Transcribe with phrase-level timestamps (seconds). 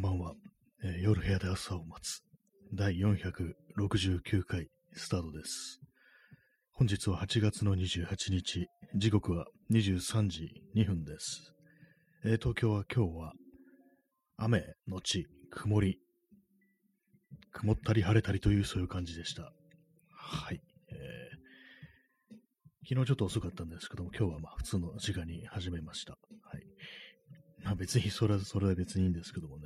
[0.00, 0.34] んばんは、
[0.84, 2.22] えー夜部屋で朝を待つ
[2.72, 5.80] 第469回スタートです。
[6.70, 11.52] 本日は8月の28日、時刻は23時2分です。
[12.24, 13.32] えー東京は今日は
[14.36, 15.98] 雨のち曇り、
[17.50, 19.50] 曇ったり晴れたりというそういう感じでした。
[20.12, 20.60] はい。
[20.92, 22.38] えー
[22.88, 26.12] 昨日ちょっと遅かったんですけども、今日はまあ普通の時間に始めました。
[26.12, 26.62] はい。
[27.64, 29.57] まあ別にそれは、それは別にいいんですけども。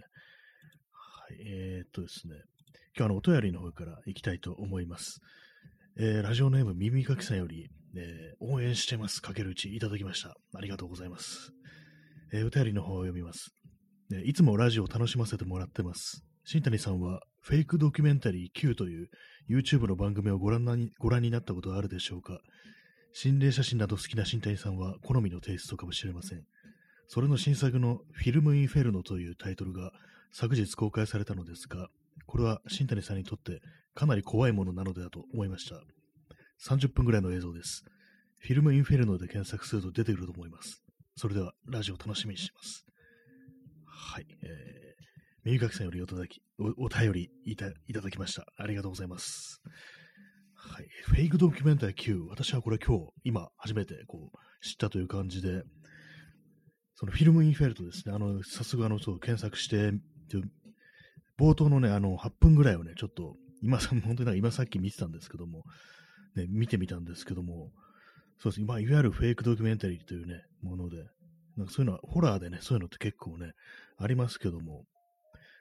[1.45, 2.35] えー、っとですね。
[2.97, 5.21] 今日の、お便りの方から行きたいと思います。
[5.99, 9.21] えー、ラジオネーム耳かきさんより、えー応援してます。
[9.21, 10.35] かけるうちいただきました。
[10.55, 11.53] ありがとうございます。
[12.33, 13.55] えーお便りの方を読みます。
[14.13, 16.25] えーいつもラジオを楽しませてもらってます。
[16.45, 19.09] 新谷さんは、フェイクドキュメンタリー Q という
[19.51, 22.41] YouTube の番組をご覧なにご覧になったことはあるでしょうか？
[23.15, 26.43] 心霊写真など好きな新谷さんは好みのテイストかもしれません。
[27.09, 29.93] それの新作のフィルムインフェルノというタイトルが
[30.33, 31.89] 昨日公開されたのですが、
[32.27, 33.61] これは新谷さんにとって
[33.95, 35.77] かなり怖いものなのではと思いました。
[36.67, 37.85] 30分ぐらいの映像です。
[38.39, 40.83] フィルムインフェルノで検索すると出てくると思います。
[41.17, 42.87] それではラジオ楽しみにします。
[43.87, 44.27] はい。
[44.43, 44.51] えー、
[45.45, 48.47] 耳かきさんよりおたきお便りいたいただきました。
[48.57, 49.61] ありがとうございます。
[50.55, 50.87] はい。
[51.05, 52.23] フェイクドキュメンタリー Q。
[52.31, 55.63] 私はこれ今日、今、初めてこう、知ったという感じで、
[56.95, 58.15] そのフィルムインフェルトですね。
[58.15, 59.93] あの、早速あの、そう、検索して、
[61.39, 65.65] 冒頭のね、あの、8分ぐらいをね、ちょっと、今、 本当に今さっき見てたんですけども、
[66.35, 67.73] ね、見てみたんですけども、
[68.39, 71.07] そうですね、まあ、いわゆるフェイクドキュメンタリーというね、もので、
[71.57, 73.53] なんかそういうのは、ホラーでね、そういうのって結構ね、
[73.99, 74.85] ありますけども、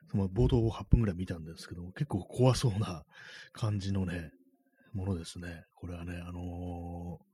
[0.09, 3.05] その冒頭を8分ぐらい見たんですけども、結構怖そうな
[3.53, 4.31] 感じのね、
[4.93, 5.63] ものですね。
[5.75, 7.31] これはね、あのー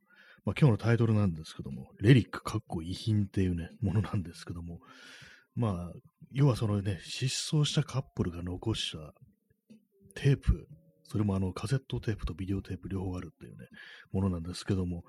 [0.48, 4.80] まあ、今日のタイトルなんですけども、レリックかっこ遺品っていうね、ものなんですけども、
[5.58, 5.94] まあ、
[6.32, 9.14] 要はそのね、失踪したカップルが残した
[10.14, 10.68] テープ、
[11.04, 13.66] それもあのカセットテープとビデオテープ両方あるっていうね、
[14.12, 15.04] ものなんですけども、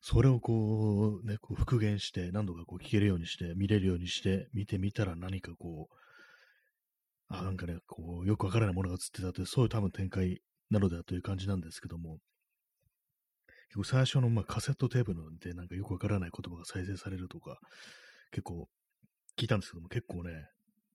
[0.00, 5.94] それをこう、ね、こう復元して、何度かこう聞けるようにして、見れるようにして、見てみたら何かこう、
[7.28, 12.18] あ、なんかね、こう、よくわからないものが映ってたという、そういう多分展開なのではという感じなんですけども、
[13.68, 17.58] 結構最初のまあカセットテープのでなんかよくわからない言葉が再生されるとか、
[18.32, 18.68] 結構
[19.38, 20.48] 聞いたんですけども、結構ね、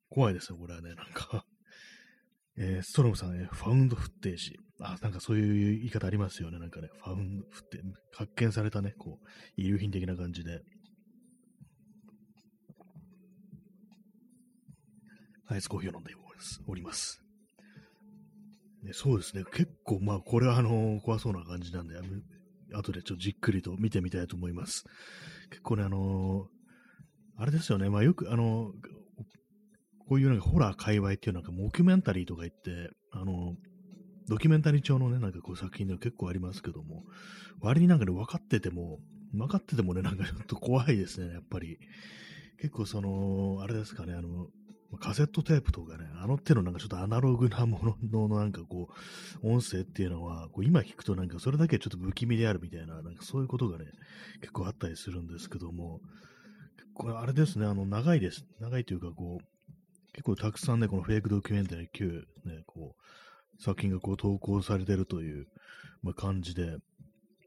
[0.09, 1.45] 怖いですね、これはね、なんか。
[2.59, 4.57] えーストロムさん、えーファウンドフッテージ。
[4.79, 6.59] あ、なんかそういう言い方ありますよね。
[6.59, 7.81] なんかね、ファウンドフッテ
[8.13, 9.27] 発見されたね、こう、
[9.61, 10.61] 遺留品的な感じで。
[15.49, 16.13] アイスコーヒーを飲んで
[16.67, 17.21] おります。
[18.83, 19.43] ね、そうですね。
[19.53, 22.07] 結構、まあ、これは、あの怖そうな感じなんで、あの
[22.79, 24.83] 後でちょっとじっくりと見てみたいと思います。
[25.49, 26.47] 結構ね、あの
[27.37, 27.89] あれですよね。
[27.89, 28.71] まあ、よく、あの
[30.07, 33.55] こういうなんかホラー界隈っていうなんかモキュメンタリーとか言って、あの
[34.27, 37.03] ドキュメンタリー調のね、なんかこう作品では結構ありますけども、
[37.59, 38.99] 割になんかね、分かってても、
[39.33, 41.77] 分かっててもね、なんかちょっと怖いですね、やっぱり。
[42.59, 44.47] 結構その、あれですかね、あの、
[44.99, 48.89] カセットテープとかね、あの手のなんかちょっとアナログなもののなんかこ
[49.43, 53.85] う、音声っていうのは、こう今聞くとなんかそれだけちょっと不気味であるみたいな、なんかそういうことがね、
[54.41, 55.99] 結構あったりするんですけども、
[56.97, 58.43] これあれですね、あの、長いです。
[58.59, 65.47] 長いというかこう、結構たくさんね、このフェイクドキュメンタリー Q、ね、こう、作品がこう投稿されてるという、
[66.01, 66.79] まあ、感じで、1、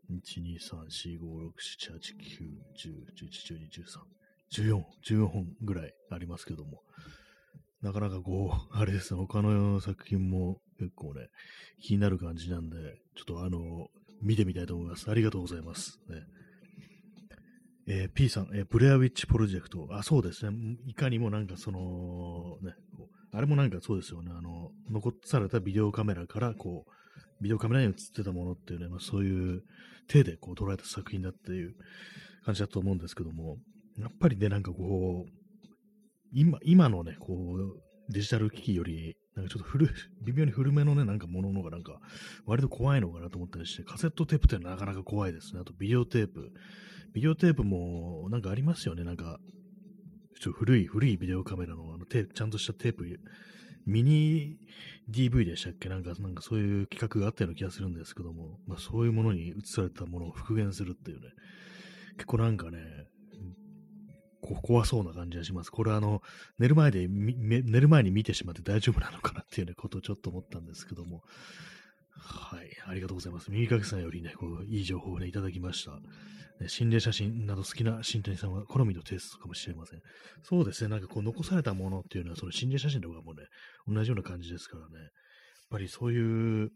[0.08, 1.50] 2、3、4、5、6、
[1.80, 3.70] 7、8、9、10、11、12、
[4.52, 6.82] 13、14、14本ぐらいありますけども、
[7.82, 11.28] なかなかこう、 あれですね、他の作品も結構ね、
[11.80, 13.90] 気になる感じなんで、ちょっとあの、
[14.22, 15.10] 見てみたいと思います。
[15.10, 15.98] ありがとうございます。
[16.08, 16.24] ね
[17.92, 19.88] えー P さん、えーブレアウィッチプロジェクト。
[19.90, 20.56] あ、そうですね。
[20.86, 22.74] いかにもなんかその、ね、
[23.32, 24.30] あれもなんかそうですよね。
[24.32, 29.64] あの、残されたビデオカメラから、こう、ビデオカメラに映ってたものっていうね、まあ、そういう
[30.06, 31.74] 手でこう捉えた作品だっていう
[32.44, 33.56] 感じだと思うんですけども、
[33.98, 35.30] やっぱりね、なんかこう、
[36.32, 39.88] 今、今のね、こう、デジタル機器より、なんかちょっと古、
[40.24, 41.98] 微妙に古めのね、なんかもののがなんか、
[42.46, 45.60] 割と怖いのかなと思ったりして、カセットテープってなかなか怖いですね。
[45.60, 46.52] あとビデオテープ。
[47.12, 49.04] ビデオテープもなんかありますよね。
[49.04, 49.38] なんか、
[50.40, 53.04] ちょっと古い、古いビデオカメラのあのテ、ちゃんとしたテープ、
[53.86, 54.58] ミニ
[55.10, 55.88] DV でしたっけ？
[55.88, 61.28] なんか、なんかそういう企画があったような気がするんですけども、まあそういうものに映されたものを復元するっていうね、
[62.14, 62.78] 結構なんかね、
[64.62, 65.70] 怖そうな感じがします。
[65.70, 66.22] これはあの、
[66.58, 71.22] 寝る前で、寝る前に見てしまって大丈夫なのかなっていうね、ことをちょっと思ったんですけども、
[72.10, 72.68] はい。
[72.86, 73.50] ありがとうございます。
[73.50, 75.92] 右かけさんよりね、こう、いい情報をね、いただきました。
[76.68, 80.00] 心霊写真など好きな新谷さんは好みのテイストかもしれません。
[80.42, 83.44] そうですね、なんかこう、残されたものっていうのは、その心霊写真とかもね、
[83.86, 84.98] 同じような感じですからね。
[84.98, 85.08] やっ
[85.70, 86.70] ぱりそういう、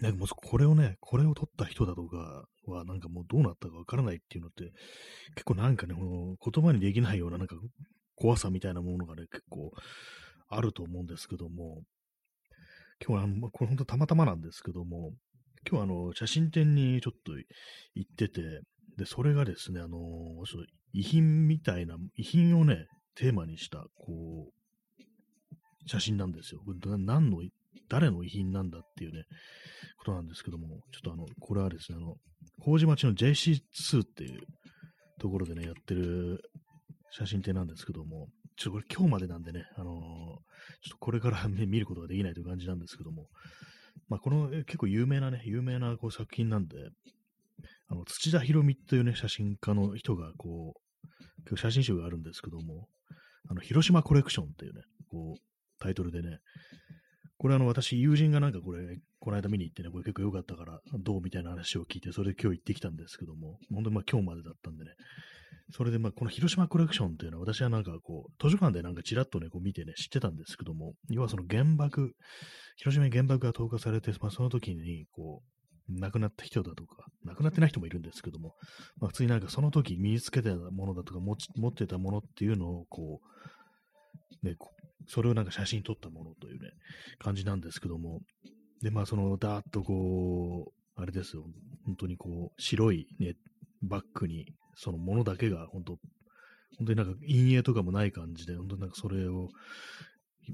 [0.00, 4.72] ね、もうこれをね、これを撮った人だとかは、なんかもうどうなったかわからないっていうのって、
[5.34, 7.56] 結構なんかね、この言葉にできないような、なんか
[8.14, 9.72] 怖さみたいなものがね、結構
[10.48, 11.82] あると思うんですけども、
[13.04, 15.12] 今日はあ、これ本当たまたまなんですけども、
[15.68, 17.32] 今日あの、写真展にちょっと
[17.94, 18.60] 行ってて、
[18.96, 19.98] で、それがですね、あの、
[20.92, 26.60] 遺品みたいな、遺品をね、テーマにした、こう、写真なんですよ。
[26.98, 27.38] 何の、
[27.88, 29.24] 誰の遺品なんだっていうね、
[29.98, 32.16] ことなんですけども、ちょっとあの、これはですね、あの、
[32.60, 34.40] 麹町の JC2 っていう
[35.18, 36.42] ところでね、やってる
[37.10, 40.38] 写真展なんですけども、ちょっとこれ今日までなんでね、あのー、ちょっ
[40.90, 43.28] とこれから、ね、見ることができないという感じなんですけども、
[44.08, 46.76] まあ、この結構有名なね、有名なこう作品なんで、
[47.88, 50.74] あの、土田博美というね、写真家の人が、こ
[51.50, 52.88] う、写真集があるんですけども、
[53.48, 55.40] あの、広島コレクションっていうね、こう、
[55.78, 56.38] タイトルでね、
[57.38, 64.90] これあの、私、友人がなんかこれ、この間見に行ってね、これ結構良かったから、どうみたいな話を聞いて、それで今日行ってきたんですけども、本当にまあ今日までだったんでね、
[65.70, 72.14] それで、まあ、この広島コレクションっていうのは、私はなんかこう、図書館でなんかちらっとね、こう見てね、知ってたんですけども、要はその原爆、
[72.76, 78.54] 広島に原爆が投下されて、まあ、その時に、こう、亡くなった人だとか、亡くなってない人もいるんですけども、
[78.98, 83.20] まあ、普通になんかその時身につけてたものだとか持ち、持ってたものっていうのを、こ
[84.42, 84.56] う、ね、
[85.06, 86.70] それをなんか写真撮ったものというね、
[87.18, 88.20] 感じなんですけども、
[88.82, 91.44] で、まあ、その、だーっとこう、あれですよ、
[91.86, 93.34] 本当にこう、白いね、
[93.82, 94.46] バッグに、
[94.78, 95.98] そのものだけが、本当
[96.78, 99.48] 本当になんか陰影とかもない感じで、本当になんかそれを、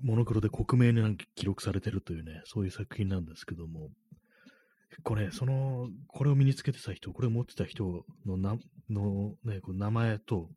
[0.02, 3.90] モノクロで克明になんか記録されてるというね、そういう作品なんですけども、
[4.90, 8.56] 結構ね、その、これを身につけてた人、これを持ってた人のな、
[8.88, 10.48] のね、こ名前と、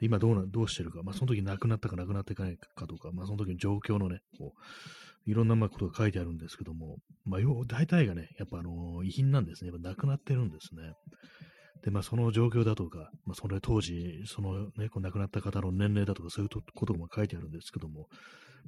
[0.00, 4.52] 今どうな、どうしてるか、まあその時亡くなったか亡くなっていかないかとか、まあその時の状況のね、こ
[5.26, 9.70] う、いろんなまあことが書いてあるんですけども、まあ大体がね、やっぱあの、遺品なんですね。
[9.70, 10.92] やっぱ亡くなってるんですね。
[11.82, 18.08] で、まあ、その状況だとか、まあ、それ当時、そのね、こう亡くなった方の年齢だとか、そういうことも書いてあるんですけども、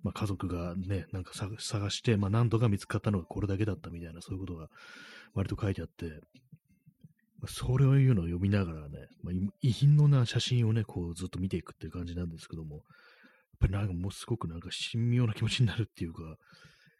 [0.03, 4.69] まあ、家族がね、なんか探して、まあ、何とか見つかったのがこれだけだったみたいな、そういうことが
[5.35, 6.21] 割と書いてあって、
[7.41, 12.85] まあ、それを言うのを読みながらね、まあ、遺品のな写真をね、こうずっと見ていくっていう感じなんですけども、やっ
[13.61, 16.23] ぱりなんかもうすごくなんか神妙な気持ちになるっていうか、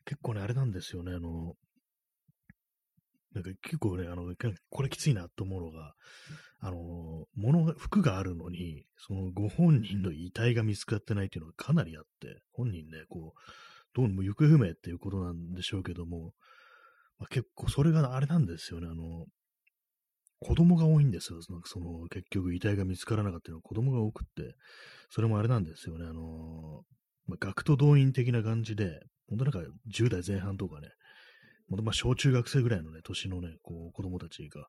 [0.05, 1.55] 結構ね、あれなんですよね、あの、
[3.35, 4.35] なんか結構ね、あの、
[4.71, 5.95] これきついなと思うのが、
[6.59, 13.41] あの、物が、服があるのに、そのご本人の遺体が見つかってないっていうのがかなりあって、本人ね、こう、
[13.95, 16.33] どうも行方不明っていうことなんでしょうけども、
[17.19, 19.27] まあ、結構それがあれなんですよね、あの、
[20.41, 21.41] 子供が多いんですよ。
[21.51, 24.55] なんかその、結局遺体が見つからなかったのは子供が多くって、
[25.11, 26.83] それもあれなんですよね、あの、
[27.27, 29.61] まあ、学徒動員的な感じで、本当なんか
[29.95, 30.89] 10代前半とかね、
[31.71, 34.67] まあ、小中学生ぐらいのね、年のね、こう、子供たちが、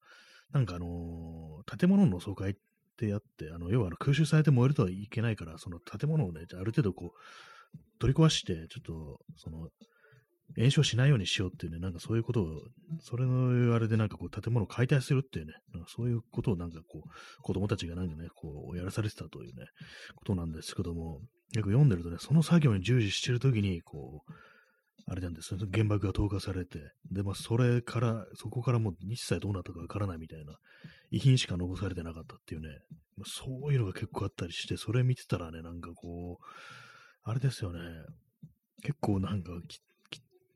[0.51, 2.53] なんかあのー、建物の疎開っ
[2.98, 9.70] てやって、あの、要はあの空襲されて燃えるとはいけないから、その建物をね、ある程度こう、取り壊して、ちょっと、その、
[10.58, 12.62] 炎症しないようにしようっていうね、なんかそういうことを、
[13.00, 19.65] それのあれでなんかこう建物を解体するっていうね、なんかそういうことをなんかこう、子供たちがなんかね、こう、やらされてたというね、
[20.15, 21.22] ことなんですけども、
[21.53, 24.31] よく読んでるとね、その作業に従事してるときに、こう、
[25.08, 26.79] あれなんですよ、原爆が投下されて、
[27.12, 30.58] で、まあ、それから、そこからもう一切どうなったかわからないみたいな、
[31.10, 32.70] 遺品しか残されてなかったっていうね、
[33.17, 36.46] まあ、そういうのが結構あったりして、それ見てたらね、なんかこう、
[37.24, 37.79] あれですよね、
[38.84, 39.51] 結構なんか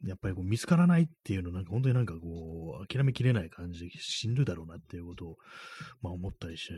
[0.06, 5.38] やっぱりこう見つからないっていうのなんか本当になんかこう、諦めきれない感じで死ぬだろうなっていうことを、
[6.02, 6.74] まあ思ったりして、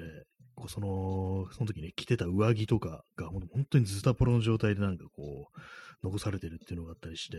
[0.55, 5.59] こうその、その時に着てた上着とかが本当にズタポロの状態でなんかこう、
[6.03, 7.37] 残されてるっていうのがあったりして、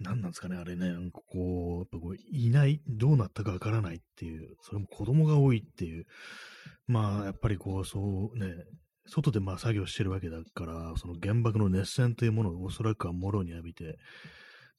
[0.00, 6.06] 何なんですかね、あれね、なんかこう、やっぱこういない、どうなったかわからないっていう、それも子供が多いっていう、
[6.86, 8.52] まあ、やっぱりこう、そうね、
[9.06, 13.98] 外でまあ作業してるわけだから、その原爆の熱線というものをおそらくはもろに浴びて、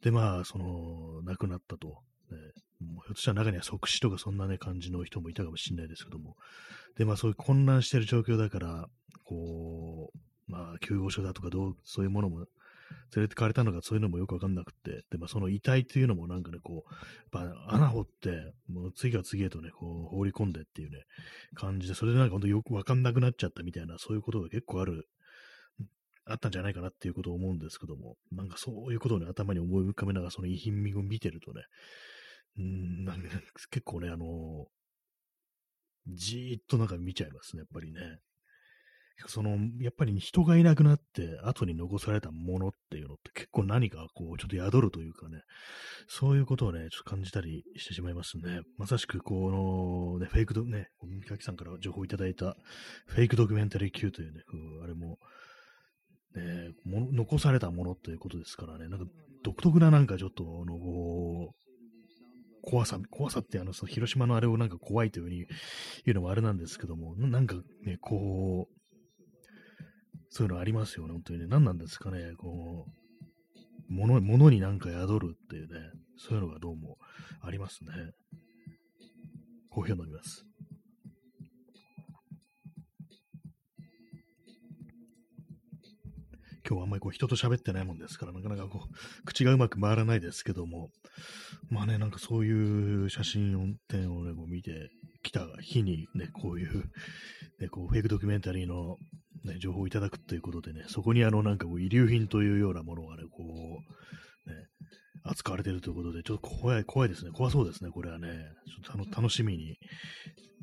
[0.01, 1.87] で、まあ、その、亡くなったと。
[2.31, 2.37] ね、
[2.79, 6.35] もうひょっとしたら中には即死とかそんなね、感じの人もいたかもしれないですけども。
[6.97, 8.87] で、まあそういう混乱してる状況だから、
[9.23, 12.39] こう、まあ、救護所だとかどう、そういうものも
[13.15, 21.05] 連れてかれたのか、そういうのもよくわかんなくて、で、まあ、その遺体っていうのもなんかね、こう、やっぱ穴掘って、もう次が次へとね、こう、放り込んでっていうね、
[21.55, 25.07] 感じで、それでなんか本当よくわかんなくなっちゃったみたいな、そういうことが結構ある
[26.25, 31.63] あったんじゃないかなっていうことを思うんですけども、なんかそういうことをね、頭に思い浮かべながらその遺品を見てるとね、
[32.57, 33.27] うん、なんか
[33.71, 34.67] 結構ね、あの
[36.07, 38.19] じーっとなんか見ちゃいますね、やっぱりね。
[39.27, 45.41] その、やっぱり人がいなくなって後に残されたものっていうのって結構何かこうちょっと宿るというかね、
[46.07, 48.61] そういうことをね、ちょっと感じたりしてしまいますね。
[48.77, 52.55] まさしくこのね、フェイクド、ね、三垣さんから情報いただいた
[53.07, 54.41] フェイクドキュメンタリー Q というね、
[54.83, 55.19] あれも、
[56.35, 59.05] ね、も残されたものということですからね、なんか
[59.43, 61.53] 独特ななんかちょっと、あの、
[62.63, 65.45] 怖さ、怖さってあの、その広島のあれをなんか怖いというふうに
[66.05, 68.82] 言うのもあれなんですけども、なんかね、こう、
[70.35, 71.45] そういうのありますよね、本当にね。
[71.47, 75.79] 何なんですかね、こう、物、物になんか宿るっていうね、
[76.17, 76.97] そういうのがどうも
[77.43, 77.91] ありますね。
[79.69, 80.43] コーヒーを飲みます。
[86.67, 90.89] 今日はあんまりこう人と喋ってないもんですから、なかなかこう、口がうまく回らないですけども、
[91.69, 94.89] まあね、なんかそういう写真展をね、こう見て
[95.21, 96.85] きた日にね、こういう、
[97.59, 98.97] ね、こうフェイクドキュメンタリーの
[99.43, 104.55] ね、情報をいただくということでね、そこにあのなんかこう遺留品というようなものがね、こう、ね、
[105.23, 107.31] 扱われてるということで、ちょっと怖い、怖いですね。
[107.31, 108.27] 怖そうですね、これはね。
[108.27, 109.77] ちょっとあの楽しみに、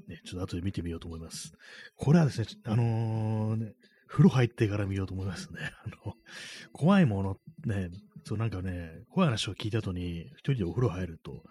[0.08, 1.52] ね、ちょっと後で見てみようと思います。
[1.96, 3.72] これはですね、あのー、ね、
[4.06, 5.60] 風呂入ってから見ようと思いますね。
[5.86, 6.14] あの、
[6.72, 7.90] 怖いものね、
[8.24, 11.42] そうなんかね、怖い話を聞いた後に、一人でお風呂入ると、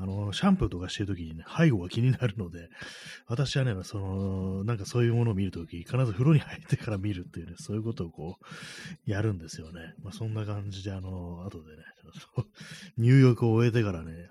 [0.00, 2.68] あの、シャンプーとかしてるときにね、背後が気になるので、
[3.26, 9.94] 私はね、その、なんかそういうものを見るとき、必ず風呂に入ってから見るっていうね、そういうことをこう、やるんですよね。
[10.02, 11.82] まあそんな感じで、あの、後でね、
[12.96, 14.28] 入浴を終えてからね、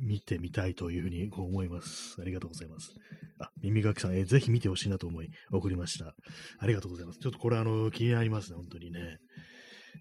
[0.00, 2.20] 見てみたいというふうに思います。
[2.20, 2.94] ありがとうございます。
[3.38, 6.14] あ、耳かきさん、えー、ぜひ見てほしいなと思い送りました。
[6.58, 7.18] ありがとうございます。
[7.18, 9.18] ちょっとこれあの、気になりますね、本当にね。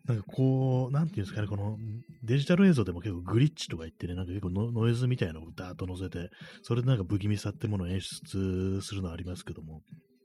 [0.05, 1.77] なんかこう、なんていうんですかね、この
[2.23, 6.29] デジタル映像でも結構グリッチとか言ってね、なんか結構ノイズみたいなのをダーッと乗せて、
[6.61, 9.81] それでなんか不気味さってものを演出するのはありますけども、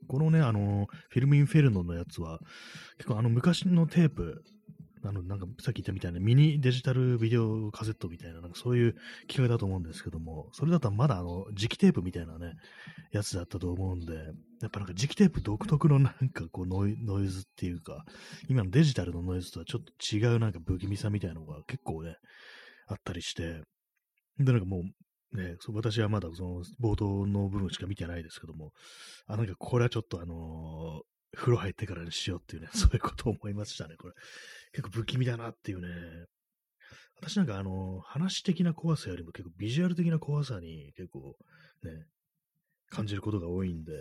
[0.07, 2.39] このね、あの、フィルムインフェルノのやつは、
[2.97, 4.43] 結構あの昔のテープ
[5.09, 8.95] あの、なんかさっき言ったみたいなミニデジタルビデオカセットみたいな、なんかそういう
[9.27, 12.53] 機械だと思うんですけども、それだとまだあの、磁気テープみたいなね、
[13.11, 14.13] やつだったと思うんで、
[14.61, 18.05] やっぱなんか磁気テープ独特のなんかこうノイノイズっていうか、
[18.49, 22.15] 今のデジタルのノイズとはちょっと違うなんか不気味さみたいなのが結構ね、
[22.87, 23.63] あったりして、
[24.37, 24.83] で、なんかも
[25.33, 28.73] う、ね、そう私はまだその冒頭の部分しか見てないですけども、
[29.25, 34.13] あ、なんかこれはちょっとあのー、風呂入ってからにしようっていうね、そういうことを思いましたね、これ。
[34.71, 35.87] 結構不気味だなっていうね。
[37.21, 41.35] 私なんかあの、話的な怖さよりも結構ビジュアル的な怖さに結構
[41.83, 42.05] ね、
[42.89, 43.91] 感じることが多いんで、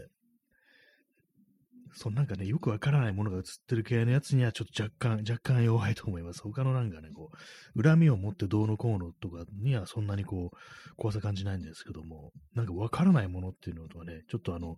[1.94, 6.42] そのなんかね、よくわからないものが映ってる系のやつにはちょっと若干、若干弱いと思います。
[6.42, 7.30] 他のなんかね、こ
[7.74, 14.76] う、恨みを持ってどうのこうのとかにはそんなにこう、怖さ感じないんですけども、なんかわからないものっていうのとはね、ちょっとあの、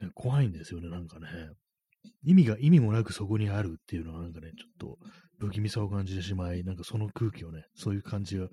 [0.00, 1.26] ね、怖いんですよね、なんかね。
[2.24, 4.98] 意味が、意味もなくそこにあるっていうのはなんかね、ちょっと
[5.38, 8.48] 不気味さを感じてしまい、なんかその空気をね、そういう感じが、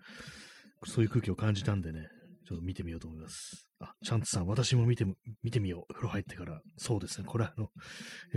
[0.86, 2.08] そういう空気を感じたんでね、
[2.48, 3.68] ちょっと見てみようと思います。
[3.80, 5.06] あ、チャンツさん、私も見て、
[5.44, 5.94] 見てみよう。
[5.94, 6.62] 風呂入ってから。
[6.78, 7.26] そうですね。
[7.28, 7.70] これあの、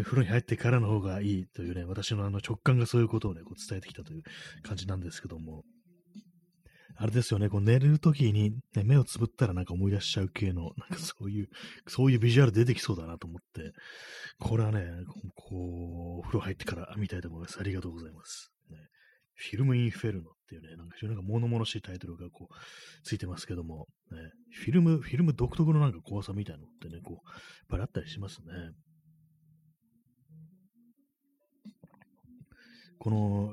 [0.04, 4.22] 風呂に入ってからの方がいいというね、私のあの直感がそういうことをね、こう伝えてきたという
[4.62, 5.64] 感じなんですけども、
[6.96, 11.48] あれですよね、こう寝るときに、ね、目をつぶったらなんか思い出しちゃう系の、なんかそういう、
[11.88, 13.72] そういうビジュアル出てきそうだなと思って、
[14.38, 14.86] これはね、
[15.34, 17.58] こう、お風呂入ってから見たいと思います。
[17.58, 18.52] ありがとうございます。
[18.70, 18.76] ね、
[19.34, 22.54] フィルムインフェルノっていうね、なんか非常になんか物々しいタイトルがこう、
[23.04, 24.18] ついてますけども、ね、
[24.52, 28.52] フィルム、フィルム独特のなんか怖さみたいなのってね、こう、やっぱりあったりしますね。
[32.98, 33.50] この、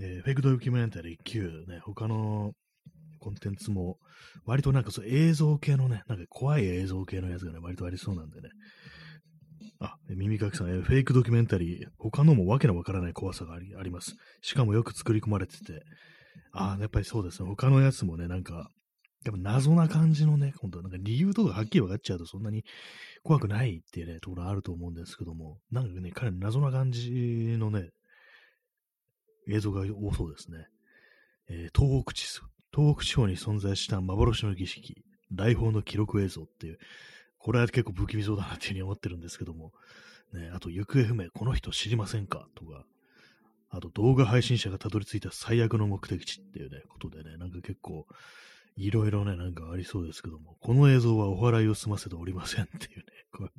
[0.00, 2.52] えー、フェイクドキュメンタリー Q、ね、他の
[3.28, 3.98] コンテンツも、
[4.46, 8.48] 割となんかそう映像系のね、なんか怖い映像系のやつがね、割とありそうなんでね。
[9.80, 14.16] あ、耳かきさん、フェイクドキュメンタリー、他のもわけのわからない怖さがありあります。
[14.40, 15.82] しかもよく作り込まれてて、
[16.52, 17.48] ああ、やっぱりそうですね。
[17.48, 18.70] 他のやつもね、なんか、
[19.24, 22.64] やっぱ謎な感じのね、本当なんか理由とかはっきり分かっちゃうとそんなに
[23.24, 27.90] 怖くないっていうね、ところあると思うんですけども、なんかね、彼の謎な感じのね、
[29.50, 30.66] 映像が多そうですね。
[31.50, 32.26] えー、東北地
[32.74, 36.78] 東北地方に存在した幻の儀式、来訪の記録映像っていう、
[37.38, 39.72] これは結構不気味そうだなっていうふうに思ってるんですけども、
[40.32, 42.84] ね、あと、行方不明、この人知りませんかとか、
[43.70, 48.06] あと、動画配信者がたどり着いた最悪の目的地っていうね、ことでね、なんか結構、
[48.76, 53.50] いろいろね、なんかありそうですけども、この映像はお祓いを済ませておりませんっていうね、これ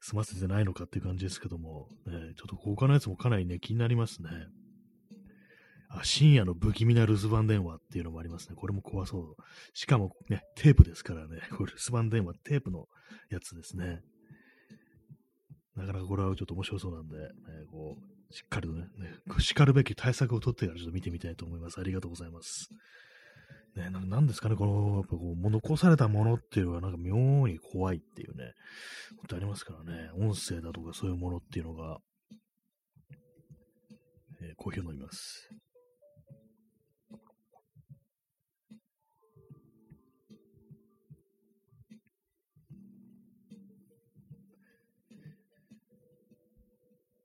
[0.00, 4.30] 済ませてないのかっていう感じですけども、ね、ちょっと他のやつもかなりね、気になりますね。
[6.02, 8.56] 深夜の不気味な留守番電話っていうのもありますね。
[8.56, 9.36] これも怖そう。
[9.74, 11.40] しかもね、テープですからね。
[11.56, 12.88] これ留守番電話、テープの
[13.30, 14.00] やつですね。
[15.76, 17.28] なかなかこれはちょっと面白そうなんで、ね、
[17.70, 21.78] こう、しっかりとね、ねしかるべき対策を取ってからちょっと見てみたいと思います。
[21.80, 22.68] ありがとうございます。
[23.76, 28.52] ね、なんですかね、この、やっぱこう、残されたものっていうのはなんか妙に怖いっていうね、
[29.18, 31.98] ことありますからね、音声だとかそういうものっていうのが、
[34.42, 35.48] えー、コーヒーを飲みます。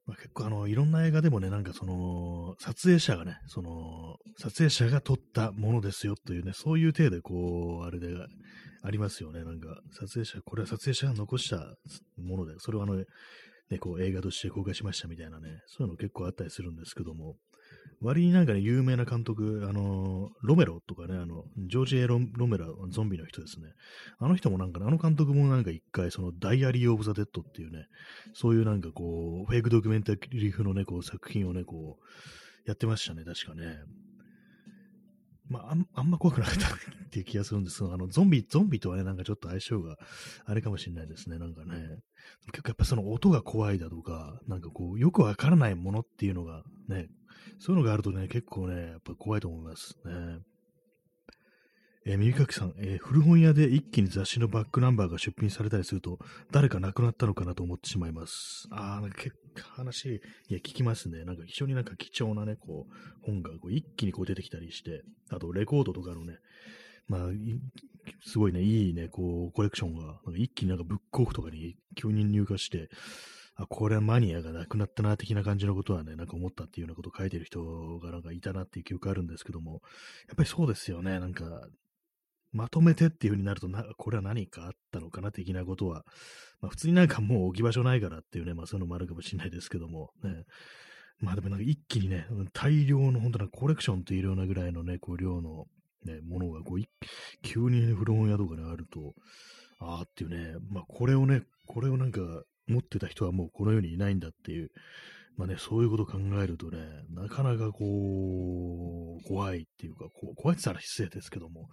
[0.08, 8.08] まあ、結構あの、いろんな映画でもね、なんかその、撮影者がね、その、撮影者が撮ったものですよというね、そういう体でこう、あれで、
[8.84, 9.44] ありますよね。
[9.44, 11.58] なんか、撮影者、これは撮影者が残した
[12.18, 17.36] もので、それはあの、ね、こう映画として公開しましたみたいなね、そういうの結構あったりするんですけども、
[18.00, 23.70] 割になんかね、有名な監督、あの、ロメロとかね、あの、ジョージ・エロロメロ、ゾンビの人ですね。
[24.20, 27.88] あの人もなんか、ね、あの監督もなんか一回、その、ダイアリー・オブ・ザ・デッドっていうね、
[28.34, 32.04] そういうなんかこう、フェイクドキュメンタリー風のね、こう、作品をね、こう、
[32.68, 33.78] やってましたね、確かね。
[35.50, 36.70] まあ、あんま怖くなかったっ
[37.10, 39.96] ていう気がするんですが、あの、ゾンビ、ゾンビとはね、なんかちょっと相性が
[40.46, 41.78] あれかもしれないですね、なんかね。
[42.52, 47.08] 結構やっぱその音が怖いだとか、なんかこう、よくわからないものっていうのがね、
[47.60, 50.40] そういうのがあるとね、結構ね、やっぱ怖いと思いますね。
[52.06, 56.20] えー、耳かきさん、えー、古本屋で一気に雑誌のバックナンバーが出品されたりすると、
[56.52, 58.68] 誰か亡くなったのかなと思ってしまいます。
[58.72, 61.26] ああ、なんか結構話、いや、聞きますね。
[61.26, 66.38] なんか非常になんか貴重なね、こう、本がこう一気にこう出てきたりして、あとレコードとかのね、
[67.08, 67.22] まあ、
[68.26, 72.90] すごいね、いいね、こう、コレクションが、一気になんかブックオフとかに急に入荷して、
[73.58, 79.82] あ、これはマニアがなくなったな、的な感じのことはね、なんか思ったっていうようなことを書いてる人がなんかいたなっていう記憶あるんですけども、
[80.28, 81.68] やっぱりそうですよね、なんか、
[82.54, 86.06] まとめてっていう風になるとな、これは何かあったのかな、的なことは、
[86.62, 90.44] まあ普通になんかもう置き場所ないからっていうね、まあそういうのもあるかもしれないですけども、ね。
[91.20, 95.66] まあでもなんか一気にね、大量の本当なコレクションというようなぐらいのね、こう量の
[96.06, 96.80] ね、ものがこう、
[97.42, 99.16] 急に、古本屋とかであると、
[99.80, 102.22] ああっていうね、まあこれをね、これをなんか
[102.68, 104.72] 持ってた人はもうこの世にいないんだっていう、
[105.38, 111.70] まあね、そういうことを考えるとね、なかなかこう、怖いっていうか、こう怖いって言ったら失礼ですけども、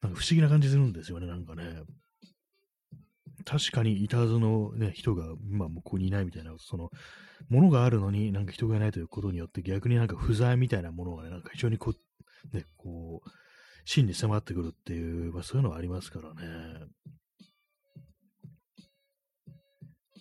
[0.00, 1.82] なんか不思議な感じするんですよね、なんかね。
[3.44, 6.90] 確かにいたはずの、ね、人が今もうここにいないみたいな、その、
[7.48, 11.94] ものがあるのになんか人がいないということによって逆になんか不在みたいなものがね、なんか非常にこ
[12.52, 13.30] う、ね、こう、
[13.84, 16.86] 真に迫ってくるっていう、まあそういうのはありますからね。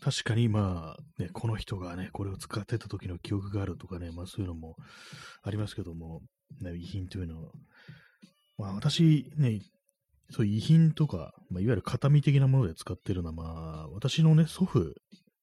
[0.01, 4.75] 確かに、まあ、ね、この人がね、これを使ってた時の記憶があるとかね、まあそういうのも
[5.43, 6.21] ありますけども、
[6.62, 7.51] ね、遺品というのは、
[8.57, 9.62] まあ私ね、
[10.31, 13.43] そう遺品とか、まあ、いわゆる形見的なもので使ってるのは、ま
[13.83, 14.93] あ、私のね、祖父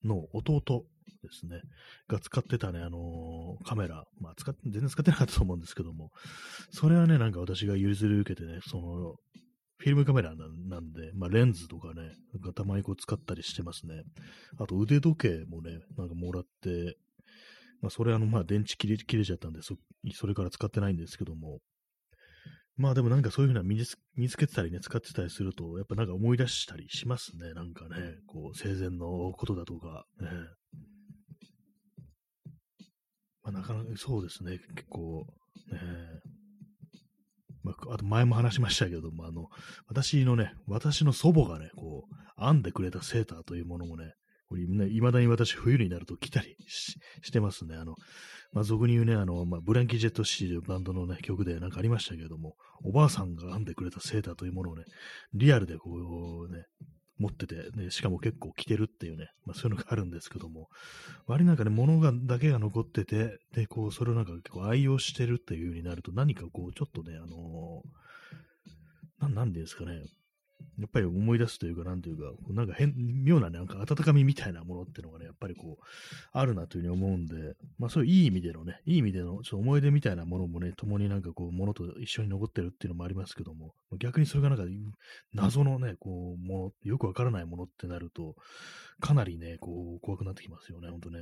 [0.05, 0.85] の弟
[1.23, 1.63] ですね、
[2.07, 6.11] が使ってたね、あのー、カメラ、まあ、使っ、全然使ってなかったと思うんですけども、
[6.71, 9.15] それはね、なんか私が譲り受けてね、その、
[9.85, 14.03] フィルムカメラなんで、まあ、レンズとかね、なんかたまにこう使ったりしてますね。
[14.59, 16.97] あと腕時計もね、なんかもらって、
[17.83, 19.77] まあ、それあの、まあ、電池切れ切れちゃったんでそ、
[20.15, 21.59] それから使ってないんですけども、
[22.79, 23.85] まあでもなんかそういうふうな身に
[24.17, 27.53] 身つけてたりね、使ってたりすると、やっぱなんか思い出したりしますね。
[27.53, 30.29] なんかね、こう、生前のことだとか、ね。
[33.43, 35.27] まあなかなかそうですね、結構、
[35.71, 35.79] ね、
[37.65, 39.49] まあ、あと前も話しましたけども、あの、
[39.89, 44.13] 私のね、私の祖母がね、こう、編んでくれたセーターというものもね、
[44.49, 47.77] これ、未だに私冬になると着たりしてますね。
[47.77, 47.95] あの、
[48.53, 54.85] まあ、俗に言うね、あの、まあ、ブランキー・ジェット・シーというバンドのね、曲でなんかありましたけども、おばあさんが編んでくれたセーターというものをね、
[55.33, 55.91] リアルでこ
[56.49, 56.67] うね、
[57.19, 60.69] 持ってて、ね、しかも結構着てるっていうね、まあそういうのがあるんですけども、
[61.27, 70.03] 割なんかね、物が、だけが残ってて、で、こう、それをなんか結構愛用してるっていう風になると、何かこう、ちょっとね、あのー、ななんでですかね、
[70.79, 75.85] やっぱり思い出すというか、なんというか、なんか変、妙な、なんか温かみみたいなものっていうのがね、やっぱりこう、
[76.33, 84.65] あるなというふうに思うんで、まあそういういい意味でのね、いい意味でのちょっと思い出みたいなものもね、共になんかこう、ものと一緒に残ってるっていうのもありますけども、逆にそれがなんか、
[85.33, 88.35] 謎のね、こう、もの、よくわからないものってなると、
[89.01, 91.19] かなりね、こう、怖くなってきますよね、ほんとね。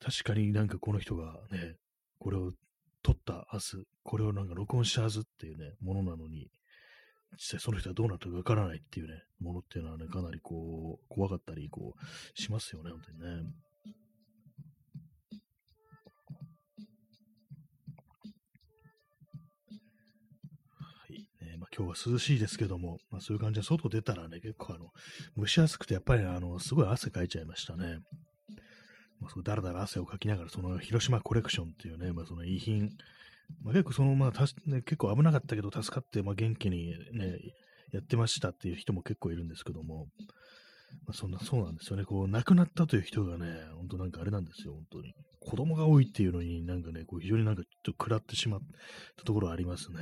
[0.00, 1.76] 確かになんかこの人がね、
[2.18, 2.52] これを
[3.02, 6.50] 撮ったはず、これをなんか録音したはずっていうね、ものなのに、
[7.36, 13.52] 実際その人はどうなったかわからないっていうね、ものっていうのはね、かなりこう、怖かったり、こう、しますよね、本当にね。
[21.76, 24.90] 今日は涼しいですけども、まあ、そういう感じで外出たらね、結構あの、
[25.36, 27.98] 蒸し暑くて、やっぱりあの、すごい汗かいちゃいましたね。
[29.20, 32.90] まあ、そうだらだら汗をかきながら、その広島コレクションっていうね、まあ、その遺品、
[33.62, 37.38] まあ、結構その、まあたね、結構危なかったけど助かって、まあ、元気にね、
[37.92, 40.08] やってましたっていう人も結構いるんですけども、
[41.06, 42.04] まあ、そんな、そうなんですよね。
[42.04, 45.14] こう、亡くなったという人がね、本当なんかあれなんですよ、本当に。
[45.40, 48.60] 子供が多いっていうのになんかね、こう非常になんかちょっと食らってしまっ
[49.16, 49.98] たところありますね。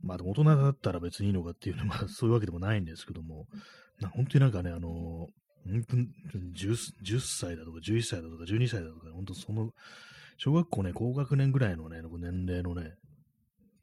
[0.00, 3.46] まあでも、大人だったら別にいいのかっていうのは、まあ、そういうわけでもないんですけども、
[4.00, 5.28] な本当になんかね、あの、
[5.66, 9.70] 10, 10歳だとか11歳だとか12歳だとか、本当その、
[10.36, 12.94] 小学校ね、高学年ぐらいのね、年齢のね、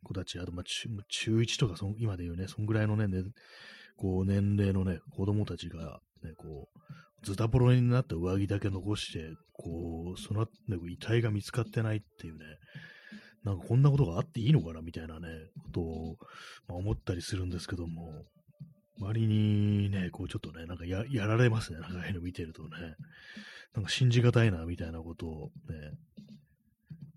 [0.03, 3.23] 子たち、あとまあ中中1とかそ、今で言うね、そんぐらいのね、ね
[3.97, 12.45] こう年齢のね、子供たちが、ね、こう、ズタボロになった上着だけ残して、こう、その、ね、遺体が見つかってないっていうね、
[13.43, 15.27] なんかこんなことがあっていいのかなみたいなね、
[15.63, 16.17] ことを、
[16.67, 18.25] まあ、思ったりするんですけども、
[18.99, 22.69] 周りにね、こうちょっとね、なんかやられますね、なんかああいうの見てるとね。
[23.73, 25.75] なんか信じがたいな、みたいなことをね、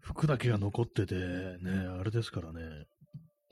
[0.04, 2.60] 服だけが残ってて、ね、あれですからね、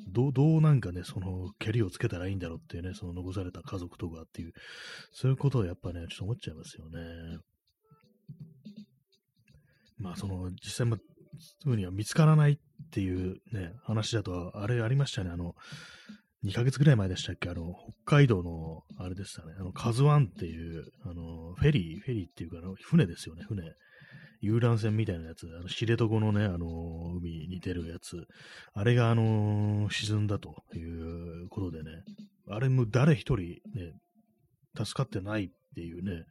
[0.09, 4.53] どう、どうなんかね、その、蹴りをつけたらいいんだろうっていうね、その残された家族とかっていう、
[5.13, 7.39] そういうことをやっぱね、ちょっと思っちゃいますよね。
[9.99, 10.99] まあ、その、実際、まあ、
[11.39, 12.59] すぐには見つからないっ
[12.91, 15.55] ていうね、話だと、あれありましたね、あの、
[16.45, 17.49] 2ヶ月ぐらい前でしたっけ？
[17.49, 17.73] あの、
[18.05, 23.63] 北海道の、あれでしたね、あの、カズワンっていう、あの、フェリー、フェリーっていうか、あの、船ですよね、船。
[24.43, 28.27] 遊覧船みたいなやつ、あの、知床のね、あの、海に出るやつ、
[28.75, 31.91] あれが、あの、沈んだということでね、
[32.51, 33.93] あれも誰一人ね、
[34.77, 36.25] 助かってないっていうね、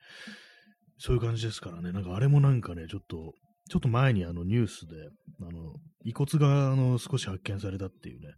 [0.97, 3.33] そういう感じですからね、なんかあれもなんかね、ちょっと、
[3.69, 4.95] ちょっと前にあのニュースで、
[5.39, 8.33] あの、遺骨があの少し発見されたっていうね、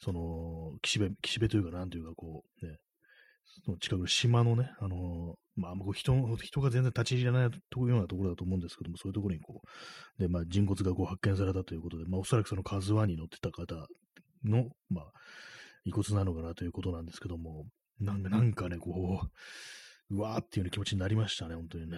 [0.00, 2.78] その、岸辺、岸辺というか、なんというか、こう、ね、
[3.64, 9.62] その近くの島のね、あの、まあ、人、人が全然立ち入れないというようなところだと思うんですけども、そういうところにこ
[10.18, 13.86] う、で、まあ、人骨がこう発見されたということで、まあ、おそらくそのカズワに乗ってた方
[14.44, 15.04] の、まあ、
[15.84, 17.66] 遺骨なのかなということなんですけども、
[18.00, 19.22] なんかなんかね、こ
[20.10, 21.96] う、うわーっていうような気持ちになりましたね、本当にね。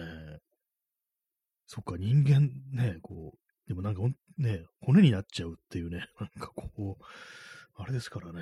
[1.65, 4.01] そっか、人間ね、こう、でもなんか
[4.37, 7.03] ね、骨になっちゃうっていうね、なんかこう、
[7.75, 8.41] あれですからね、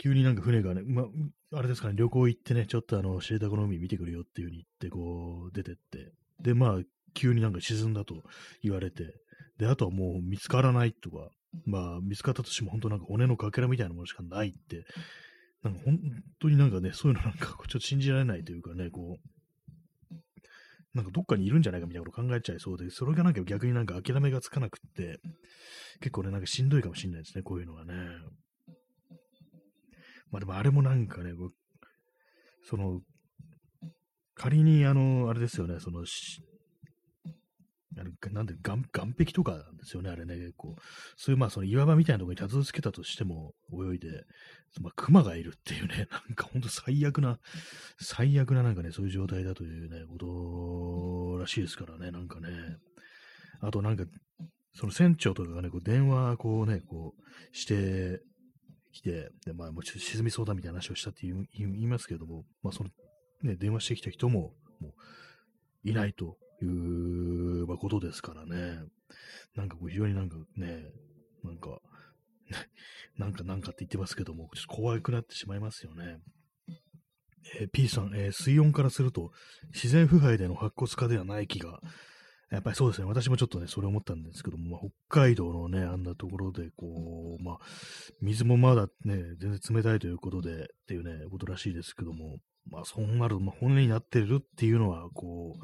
[0.00, 1.04] 急になんか船がね、ま、
[1.52, 6.10] あれですかね、旅行行ってね、ちょっとあの、知床の海見てくるよっていう風に言って、こう、出てって、
[6.40, 6.78] で、まあ、
[7.12, 8.22] 急になんか沈んだと
[8.62, 9.14] 言われて、
[9.58, 11.28] で、あとはもう見つからないとか、
[11.66, 14.86] まあ、見つかったとしても本当なんか骨のかけらみたいなものしかないって、
[15.62, 15.98] なんか本
[16.40, 19.18] 当になんかね、そういうのなんかちょっと信じられないというかね、こ
[20.10, 20.16] う、
[20.94, 25.20] なんかどっかにいるんじゃないかみたいなこと考えちゃいそうで、それがなんか逆になんか諦めがつかなくって、
[26.00, 27.94] 結構ね、なんかしんどいかもしれないですね、こういうのはね。
[30.30, 31.32] まあでもあれもなんかね、
[32.68, 33.00] その、
[34.34, 36.04] 仮にあの、あれですよね、その、
[37.98, 40.80] あれなんで岸壁とかなんですよね、あれね、こう、
[41.16, 44.24] そういうまあその岩場みたいなところにたどり着けたとしても泳いで、
[44.80, 47.38] まあ、熊がいるっていうね、 なんかほんと最悪な、
[48.00, 50.18] 最悪ななんかね、そういう状態だというね、こ
[51.34, 52.48] とらしいですからね、なんかね。
[53.60, 54.04] あとなんか、
[54.72, 58.22] その船長とかがね、こう電話こうね、こうして
[58.92, 62.90] きて、で、まあもうちょっと沈みそうだみたいな話をしたって言いますけれども、まあその
[63.42, 64.88] ね、電話してきた人も、も
[65.84, 68.82] う、いないという、ことですからね。
[69.56, 70.84] なんかこう非常になんかね、
[71.42, 71.80] なんか、
[73.16, 76.20] なんかなんかって言ってますけども、ちょっと怖くなってしまいますよね。
[77.58, 79.32] えー、P さん、えー、水温からすると、
[79.72, 81.80] 自然腐敗での白骨化ではない気が、
[82.50, 87.58] やっぱりそうですね、私もちょっとね、それ思ったんですけども、まあ、北海道のね、あんなところで、こう、まあ、
[88.20, 95.58] 水もまだね、全然冷たいということで、っていうね、ことらしいですけども、まあ、そうなると、まあ、骨になってるっていうのは、こ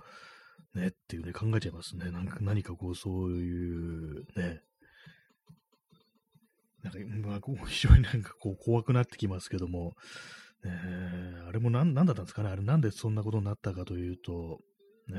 [0.74, 2.10] う、ね、っていうね、考えちゃいますね。
[2.10, 4.62] なんか、何かこう、そういう、ね、
[6.86, 9.94] なんか、まあ、 非常になんかこう怖くなってきますけども、
[10.64, 12.50] えー、あれも何だったんですかね？
[12.50, 14.60] あれなんでそんなことになったかというと、
[15.08, 15.16] ね、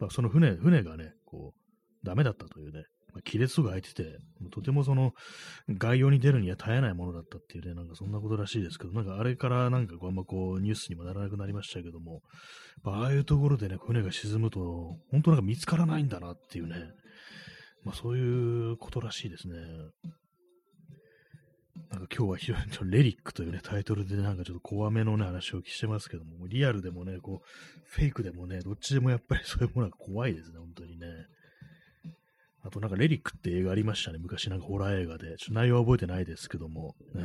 [0.00, 4.18] やっぱその船、船がね、こう、ダメだったというね、まあ、亀裂とか開いてて、
[4.50, 5.12] とてもその、
[5.68, 12.22] 概要に出るには絶えないものだったっていうね、なんかそんなことらしいですけど、なんかあれからなんかこうあんまこうニュースにもならなくなりましたけども、
[12.84, 16.76] ああいうところでね、船が沈むと、本当なんか見つからないんだなっていうね、
[17.84, 19.56] まあそういうことらしいですね。
[21.90, 27.46] なんか今日は非常にレリックというね、タイトルでなんかちょっと怖めのね、話をしてますけども、リアルでもね、こう、
[27.86, 31.06] フェイクでもね、どっちでもやっぱり そういうものが怖いですね、本当にね。
[32.62, 35.36] あとなんかレリックって映画ありましたね、昔なんかホラー映画で。
[35.38, 37.24] ちょっと内容は覚えてないですけども、ね。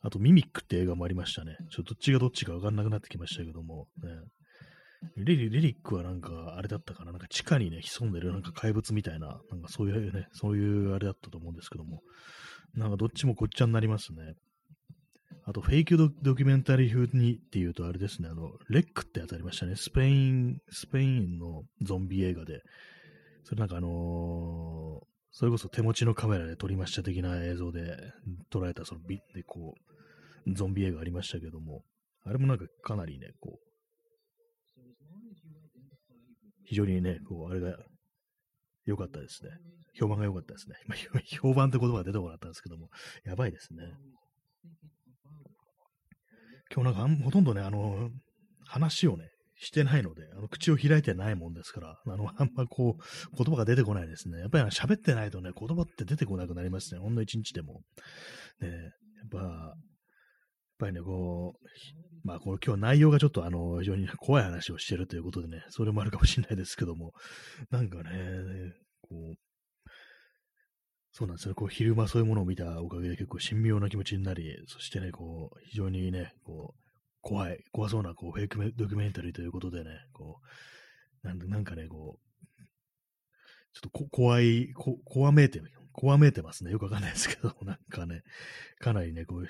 [0.00, 1.56] あとミミックって映画もありましたね。
[1.70, 4.10] ちょっとどっちがどっちかわかんなくなってきましたけども、ね。
[5.16, 12.02] レリレリックはなんか、あれだったかな、なんか地下にね、潜んでるなんか怪物みたいな、なんかそういうね、そういうあれだったと思うんですけども、
[12.74, 14.34] なんかどっちもごっちゃになりますね。
[15.44, 19.76] あと、フェイクドキュメンタリー風にっていうとあれですね、あの、レックってやつありましたね。
[19.76, 22.62] スペイン、スペインのゾンビ映画で、
[23.44, 27.96] それなんかあのー、それこそ手持ちのカメラで撮りました的な映像で
[28.52, 29.74] 捉えたそのビでこ
[30.46, 31.82] う、ゾンビ映画ありましたけども、
[32.24, 33.68] あれもなんかかなりね、こう、
[36.64, 37.74] 非常にね、こう、あれが
[38.84, 39.50] 良かったですね。
[39.98, 40.76] 評判が良かったですね。
[40.86, 40.94] 今、
[41.40, 42.88] 評判って言葉が出てこなかったんですけども、
[43.24, 43.94] やばいですね。
[46.72, 48.10] 今日なんかほとんどね、あの、
[48.66, 49.30] 話をね、
[49.60, 54.38] してないので、あの口を開いてないもんですから、あの、あんまこう、言葉が出てこないですね。
[54.38, 57.00] やっぱり喋ってないとね、言葉って出てこなくなりますね。
[57.00, 57.82] ほんの一日でも。
[58.60, 58.74] ね、や
[59.24, 59.74] っぱ、やっ
[60.78, 61.68] ぱりね、こう、
[62.22, 67.12] まあ、これ今日内容がちょっとあの、非常に怖い話をしてるということでね、それもあるかもしれないですけども、
[67.70, 68.12] なんかね、
[69.02, 69.47] こう、
[71.12, 71.54] そうなんですよ。
[71.54, 76.82] こう、昼間そういうものを見たおかげで結構神妙な気持ちになり、そしてね、こう、非常にね、こう、
[77.20, 80.40] 怖い、怖そうな、こう、フェイクドキュメンタリーということでね、こ
[81.24, 82.28] う、なんなんかね、こう、
[83.72, 85.60] ちょっと怖い、こ怖めいて、
[85.92, 86.70] 怖めいてますね。
[86.70, 88.22] よくわかんないですけど、 なんかね、
[88.78, 89.48] かなりね、こう、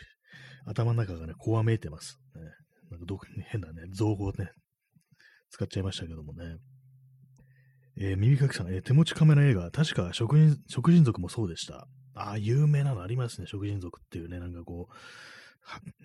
[0.66, 2.18] 頭の中がね、怖めいてます。
[2.34, 2.42] ね、
[2.90, 4.50] なんかど変なね、造語をね、
[5.50, 6.56] 使っちゃいましたけどもね。
[8.00, 11.88] えー、耳かきさん、えー、手持ちカメラ映画、確か食人食人族もそうでした。
[12.14, 14.88] ああ、有名なのありますね、食人族っていうね、なんかこ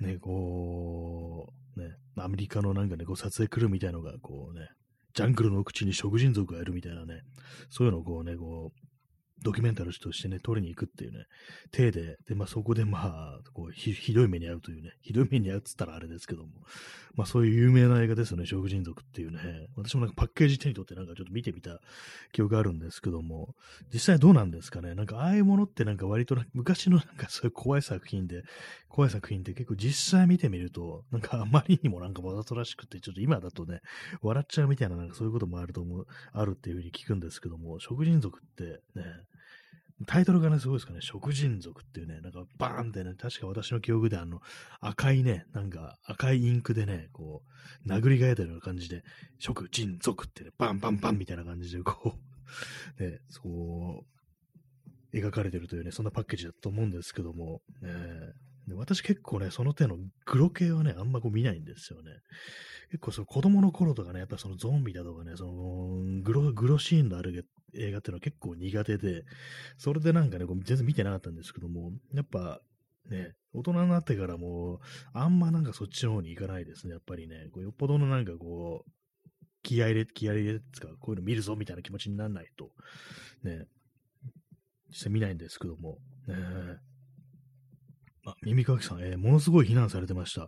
[0.01, 4.69] う、ね、こう、ね、アメリカのなんかね、こう撮影来るみたいのが、こうね、
[5.13, 7.21] ジャングルの口に食人族がいるみたいなね、
[7.69, 8.79] そういうのをこうね、こう、
[9.41, 11.25] ドキュメンタリーとしてね、撮りに行くっていうね、
[11.71, 16.49] 体で、で、まあそこでまあ、こうひ、ひどい目に遭うというね、ひどい目に遭うっつったらあれですけども、
[17.15, 19.67] まあそういう有名な映画ですよね、食人族っていうね。
[19.75, 21.79] 私もなんかパッケージ手に取ってなんかちょっと見てみた
[22.31, 23.55] 記憶があるんですけども、
[23.93, 28.43] 実際どうなんですかね、なんかああいうものってなんか割と昔のなんかそういう怖い作品で、
[28.87, 33.81] 怖い作品って結構実際見てみると、なんかあまりにもなんかわざとらしくて、ちょっと今だとね、
[34.21, 39.03] 笑っちゃうみたいななんかそういうこともあると思う、あるっていうふうに聞くんですけども、食人族ってね、
[40.05, 44.41] タイトルがね、すごいですかね、食人族っていうね、なんかバーンってね、確か私の記憶であの、
[44.81, 47.43] 赤いね、なんか赤いインクでね、こ
[47.85, 49.03] う、殴りがえたような感じで、
[49.39, 52.17] 食人族ってね、バンバンバンみたいな感じで、こ
[52.99, 54.03] う、 ね、そ
[55.13, 57.89] う、描かれてるというね、そんなパッケージだと思うんですけども、ね、
[58.67, 62.11] で私結構ね、その手のグロ系はね、あんまこう見ないんですよね。
[62.91, 69.25] 結構その子供の頃とかね、やっぱそのゾンビだとかね、そのグロ、グロシーンのある映画っていうのは結構苦手で、
[69.77, 72.61] それでなんかね、こう全然見てなかったんですけども、やっぱ
[73.09, 74.79] ね、大人になってからも、
[75.13, 77.47] あんまなんかそっちの方に行かないですね、やっぱりね。
[77.51, 78.91] こうよっぽどのなんかこう、
[79.61, 82.71] 気合入れ、気合入れつか、こういうの見るぞみたいな気持ちにならないと、
[83.43, 83.65] ね、
[84.89, 85.97] 実際見ないんですけども、
[86.27, 86.35] ね、
[88.25, 90.47] あ、耳かきさん、えー、ものすごい非難されてました。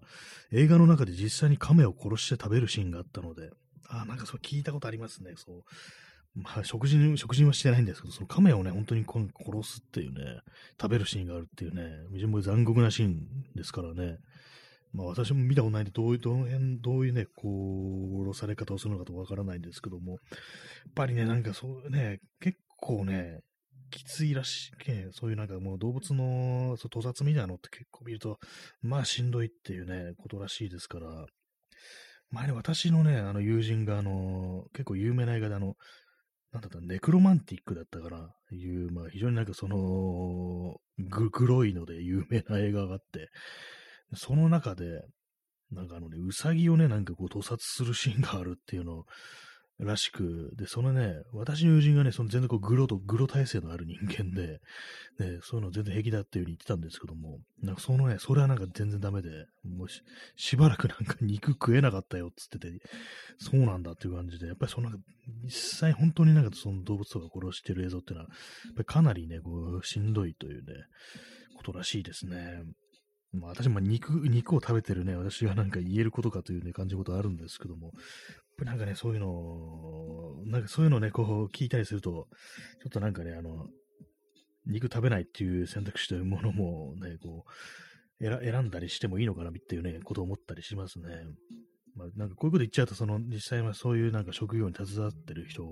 [0.51, 3.49] 映画の中で実際に亀を殺して食べるシーンがあったので、
[3.89, 5.33] あ、なんかそれ聞いたことありますね。
[5.35, 5.63] そう。
[6.35, 9.29] まあ、食事に、食事はしてないんですけど、その亀をね、本当に殺
[9.63, 10.41] すっていうね、
[10.79, 11.83] 食べるシーンがあるっていうね、
[12.13, 14.17] 非常に残酷なシーンですからね。
[14.91, 20.21] まあ私も見たことないんで、どういう、どの辺、どういうね、こう、殺され方をするのかとわからないんですけども、やっ
[20.93, 23.39] ぱりね、なんかそうね、結構ね、
[23.91, 24.71] きついらしい、
[25.11, 28.39] そういうなんかもう動物のそう盗撮みたいなのって結構見ると、
[28.81, 31.25] まあしんどいっていうね、ことらしいですから、
[32.31, 35.75] 前に私のね、あの友人があの、結構有名な映画であの、
[36.51, 43.29] なんだったネクロマンティックだったかな、いう、まあ非常になんかその、ぐ、黒いので有名な映画があって、
[44.15, 44.85] その中で、
[45.71, 49.05] なんかあのね、うさぎをね、なんかこう盗撮するシーンがあるっていうのを、
[49.79, 54.59] らしく、で、そのね、私の友人がね、その全然こうグロと、グロ体制のある人間で、
[55.19, 59.29] ね、そういうの全然平気だっていう風に言ってたんですけども、なんかそのね、それはなんか全然ダメで、
[59.65, 60.01] もうし
[60.37, 62.71] しばらくなんか肉食えなかったよっつってて、
[63.37, 65.05] そうなんだっていう感じで、やっぱりそのなんか、
[65.43, 70.73] 実際本当になんかその動物とか殺してる映像っていうのは、やっぱりかなりね、こう、しんどいというね、
[71.57, 72.63] ことらしいですね。
[73.33, 82.27] まあ、私も肉、肉を食べてるね、私がなんか言えることかというね、感じることあるんですけども、ぱなんかね、そういうの、なんかそういうのね、こう聞いたりすると、
[82.81, 83.67] ちょっとなんかね、あの、
[84.65, 87.53] 肉食べないっていう選択肢というものもね、こう、
[88.19, 91.09] 選んだりしてもいいのかなっていうね、ことを思ったりしますね。
[91.95, 95.63] まあ、なんかこういうこと言っちゃうと、その実際はそういうなんか職業に携わってる人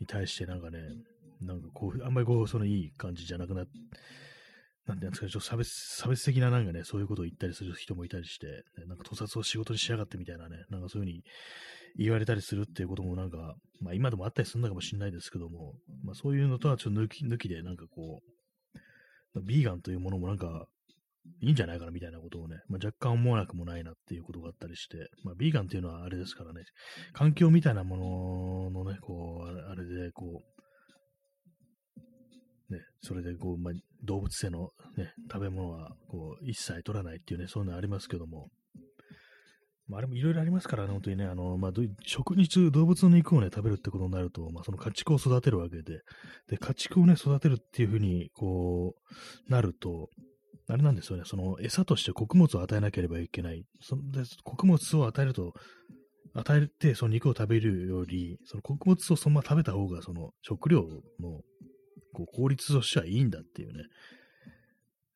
[0.00, 0.78] に対してなんかね、
[1.40, 3.72] なんかこう、あんまりこう、そのいい感じじゃなくなって、
[4.86, 8.46] なんていうんですか、ちょっと差別、差別的ななんかね、そういうことを言ったりする人もいたりして、
[8.78, 11.24] ね、なんか屠殺を仕事にしやがってみたいなね、なんかそういうふうに
[11.96, 18.22] 言われたりするっていうこともなんか、まあ今でもあったりするのかもしれないですけども、まあそういうのとはちょっと抜き抜きで、なんかこ
[19.34, 20.66] う、ビーガンというものもなんか、
[21.40, 26.64] いいんじゃないかなみたいなことをね、まあ、若干思わなくもないなっていうことがあったりして、まあ、ビーガンっていうのはあれですからね、
[27.12, 30.51] 環境みたいなもののね、こう、あれで、こう、
[32.72, 38.48] ね、それでこう、まあ、動物性の、ね、食べ物はこう一切取らないっていうね、そういうのありますけども、
[39.88, 41.72] まあ、あれもいろいろありますからね、本当にね、あの、まあ、
[42.06, 46.00] 食肉、動物の肉をね、食べるってことになると、まあ、その家畜を育てるわけで、
[46.48, 48.94] で、家畜をね、育てるっていうふうに、こ
[49.48, 50.08] う、なると、
[50.68, 53.64] あれなんですよね、その餌として穀物を与えなければいけない。
[53.80, 55.52] そで穀物を与えると、
[56.34, 60.82] 与えてその肉を食べるより、その穀物をそのまま食べた方が、その食料
[61.20, 61.42] の
[62.12, 63.84] こう効率としてはいいんだっていうね、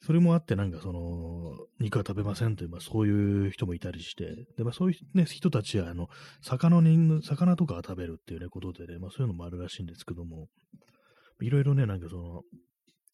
[0.07, 6.09] それもあって、なんかその、肉は食べませんという、まあそういう人もいたりして、で、まあそういう、ね、人たちは、あの、
[6.43, 10.47] 魚に、魚とか食べるっていうね、ことでね、まあそういうのもあるらしいんですけども、
[11.41, 12.43] いろいろね、なんかその、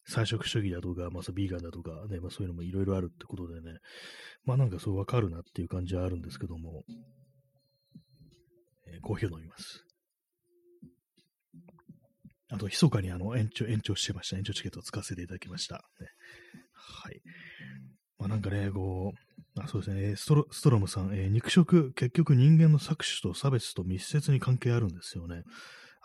[0.05, 3.79] 菜食主義だとか、まあ、ビーガンだとかね、まあ、そういうのもいろいろあるってことでね、
[4.45, 6.83] まあなんかそうわかるなっていう感じはあるんですけども、
[8.87, 9.82] えー、コーヒーを飲みます。
[12.53, 14.37] あと、密かにあの延長、延長してました。
[14.37, 15.77] 延長チケットを使わせていただきました。
[15.99, 16.07] ね、
[16.73, 17.19] はい。
[18.19, 25.41] まあ、なんかね、こう、あそうですね、ストロストロムさん、えー、肉食、結局人間の搾取と差別と密接に関係あるんですよね。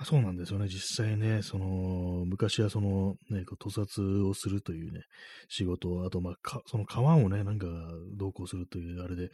[0.01, 0.69] あそうなんですよね。
[0.69, 5.01] 実際ね、その、昔はその、ね、屠殺をするというね、
[5.49, 7.67] 仕事、あと、まあ、その川をね、なんか、
[8.17, 9.31] 同行するという、あれで、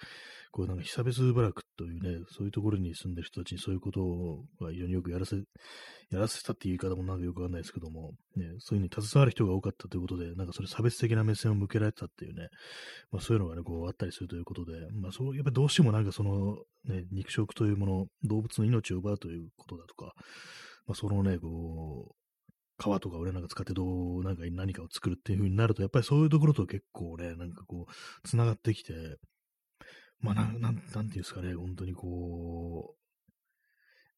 [0.52, 5.36] こう、なんか、被差別部落というね、そういうところに住んでる人たちにそういうことを、まあ非常によくやらせ、
[6.10, 12.48] やらせたっていう言い方もなんかよくわかんないですけども、ね、そういうふうに携わる人が多かったということで、なんかそれ差別的な目線を向けられたっていうね、
[13.10, 20.14] まあそういうのがね、こうあったりするということで、まあそう、やっぱりどうしてもなんかその、ね、肉食というもの、動物の命を奪うということだとか、
[20.86, 22.14] まあ、そのね、こ
[22.78, 23.84] う、皮とか俺なんか使ってど
[24.18, 28.92] う、なんか何かを作るっていう風になると、やっぱりそういうところと結構ね、なんかこう、繋がってきて、
[30.20, 33.04] まあ、なん、なん、なんていうんですかね、本当にこう、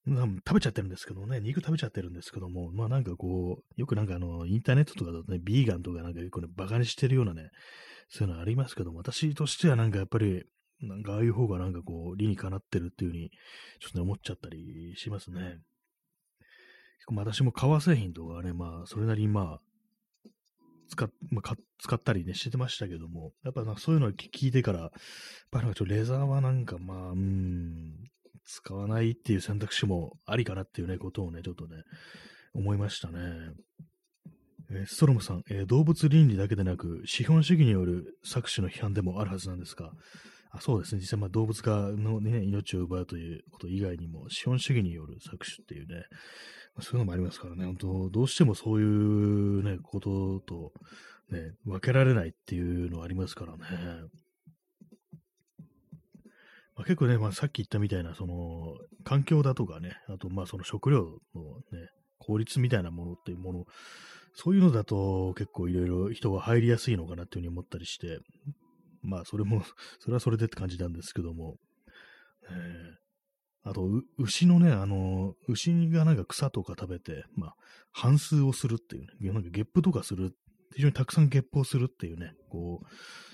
[0.06, 7.50] 食べちゃってるんですけどね、肉食べちゃってるんですけども、まあなんかこう、よくなんかあの、インターネットとかだとね、ビーガンとかなんか結構ね、バカにしてるようなね、
[8.08, 10.44] そういうのありますけども、私としてはなんかやっぱり、
[10.80, 13.30] なんかああいう方がなんかこう、理にかなってるっていう風に、
[13.80, 15.58] ちょっとね、思っちゃったりしますね。
[17.14, 19.60] 私も革製品とかね、まあ、それなりにまあ、
[20.88, 24.90] 使まあ、使ったりね、してましたけども、やっぱなそういうのを聞いてから、やっ
[25.50, 27.94] ぱなんかちょっとレザーはなんかまあ、うん、
[28.44, 31.82] 使わないっていう選択肢もありかなっていうね、ことをね、ちょっとね、
[32.54, 33.18] 思いましたね。
[34.70, 39.90] えー、ストロムさん、えー、動物倫理だけでなく、資本主義による搾取の批判でもあるはずなんですが、
[40.50, 46.04] あそうですね、実際まあ動物がの、ね、命を奪うということ以外にも、資本主義による搾取っていうね、
[46.80, 50.72] そういうのもありますからね、本当どうしてもそういうね、ことと、
[51.30, 53.58] ね、分けられないっていうのはありますからね。
[56.76, 63.64] まあ、結構ね、まあ、さっき言ったみたいな、その、環境だとかね、あと、まあ、その食料のね、効率みたいなものっていうもの、
[64.34, 68.18] そういうのだと結構いろいろ人が入りやすいのかなっていうふうに思ったりして、
[69.02, 69.62] まあ、それも、
[70.00, 71.56] それはそれでって感じなんですけども、
[72.50, 72.85] え
[73.66, 77.56] あと、牛のね、あの、牛がなんか草とか食べて、まあ、
[77.92, 80.36] 反数をするっていうね、なんかゲップとかする、
[80.74, 82.86] 非常にたくさんゲップをするっていうね、こう、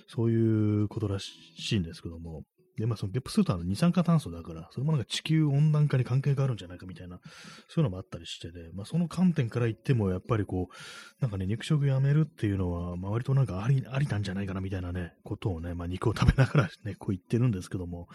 [0.09, 2.45] そういうことらしいんですけども、
[2.79, 7.21] で、まあ、そのゲップするとあの二酸化炭素だから、それもなんか地球温暖化に関係があるんじゃないかみたいな、
[7.69, 10.75] そういうのもあったりしてで、まあ、その観点から言っても、やっぱりこう、
[11.21, 18.09] なんかね、肉食やめるっていうのは、まあ、割となんかあり、ありなんじゃないかなみたいなね、ことをね、まあ、肉を食べながらね、こう言ってるんですけども、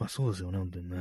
[0.00, 0.96] まあそうですよね、本当にね。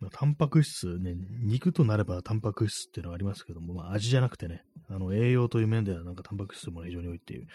[0.00, 1.14] ま、タンパク質、ね、
[1.44, 7.46] 肉となればタンパク質っていうのがありますけども、まあ味じゃなくてね、あの栄養という面ではなんかタンパク質も非常に多いっていう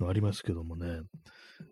[0.00, 0.86] のありますけどもね、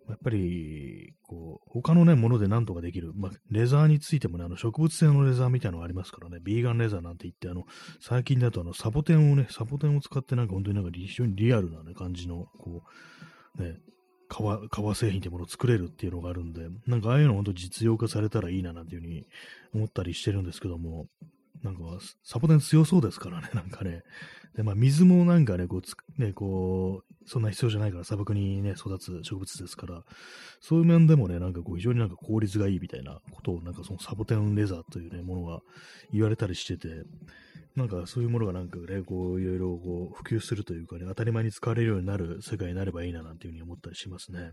[0.09, 3.13] やっぱり、こう、他のね、もので何とかできる。
[3.15, 7.65] まあ、レザーについてもね、あの、植物性のレザーみたいなのがありますからね、ビーガンレザーなんて言って、あの、
[8.01, 12.83] 最近だとあの、サボテンをね、サボテンを使ってなんか本当になんか非常にリアルなね、感じの、こ
[13.59, 13.79] う、ね、
[14.29, 19.27] 革、革製品ってものを作れるっていうのがあるんで、なんかああいうの本当実用化されたらいいななんていうふうに
[19.75, 21.07] 思ったりしてるんですけども、
[21.63, 21.83] なんか
[22.23, 24.03] サボテン強そうですからね、 なんかね。
[24.55, 30.05] で、まあ水もなんかね、こうつ、ね、こう、そんな必要じゃないから砂漠にね、育つ植物ですから、
[30.61, 35.61] そういう面でもね、なんかこう非常になんか効率がいいみたいなことをなんかそのサボテンレザーというね、ものが
[36.13, 37.05] 言われたりしてて、
[37.79, 44.51] なんかそういうものがなんかね、こういろいろこう普及するというかね、当たり前に使われるようになる世界になればいいななんていうふうに思ったりしますね。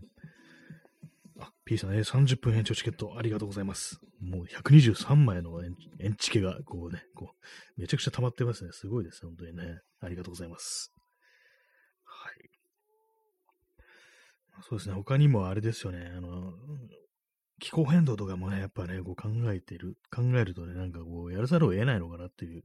[1.38, 3.98] あ、P さん、え、30分延長チケットありがとうございます。
[4.20, 5.60] もう123枚の
[6.00, 7.32] 延チケが、こうね、こ
[7.76, 8.70] う、めちゃくちゃ溜まってますね。
[8.72, 9.80] すごいです、本当にね。
[10.00, 10.92] ありがとうございます。
[12.04, 12.50] はい。
[14.62, 16.54] そうですね、他にもあれですよね、あの、
[17.58, 22.62] 気候変動とかもね、やっぱね、こう考えてる、考えるとね、なんかこう、やらざるを得ないのかなっていう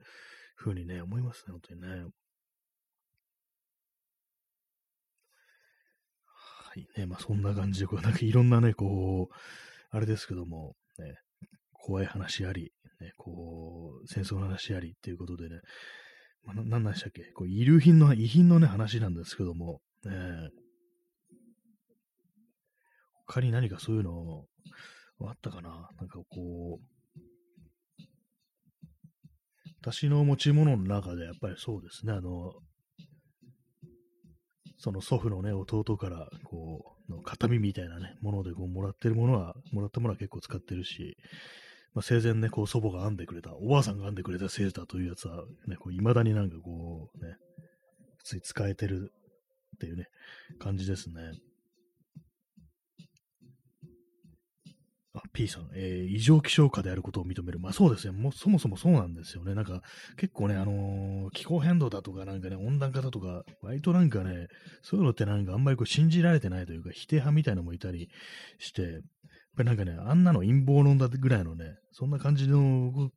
[0.61, 1.87] ふうにね、思いますね、本当にね。
[6.27, 9.35] はいね、まあそんな感じで、こう、なんかいろんなね、こう、
[9.89, 11.15] あれですけども、ね、
[11.73, 15.59] 怖い話あり、ね、こう、戦争の話ありっていうことでね、
[16.43, 20.11] まあ、ななんでしたっけ、こう遺留品の、遺品のね、話なんですけども、ね、
[23.25, 24.45] 他に何かそういうの
[25.27, 25.89] あったかな？
[25.97, 27.00] なんかこう、
[29.81, 32.53] 私の持ち物の中でやっぱりそうですね、あの、
[34.77, 41.17] その祖父のね、弟から、こう、の形見みたいなね、ものでこうもらってるものは、もらったものは結構使ってるし、
[41.93, 47.35] まあ、生前ね、こう祖母が編んでくれた、おばあさんが編んでくれたセーターというやつは、ね、こう未だになんかこう、ね、
[48.17, 49.11] 普通に使えてる
[49.75, 50.05] っていうね、
[50.59, 51.31] 感じですね。
[55.13, 57.59] あ、P さん、えー、異常気象下であることを認める。
[57.59, 58.17] まあそうですね。
[58.17, 59.55] もうそもそもそうなんですよね。
[59.55, 59.81] なんか
[60.17, 64.47] 結構ね、あのー、気候変動だとかなんかね、温暖化だとか、割となんかね、
[64.81, 68.09] そういうのってなんかあんまりこう信じられてないというか、否定派みたいなのもいたり
[68.57, 69.01] して、やっ
[69.57, 73.11] ぱりなんかね、あんなの陰謀論だぐらいのね、そんな感じの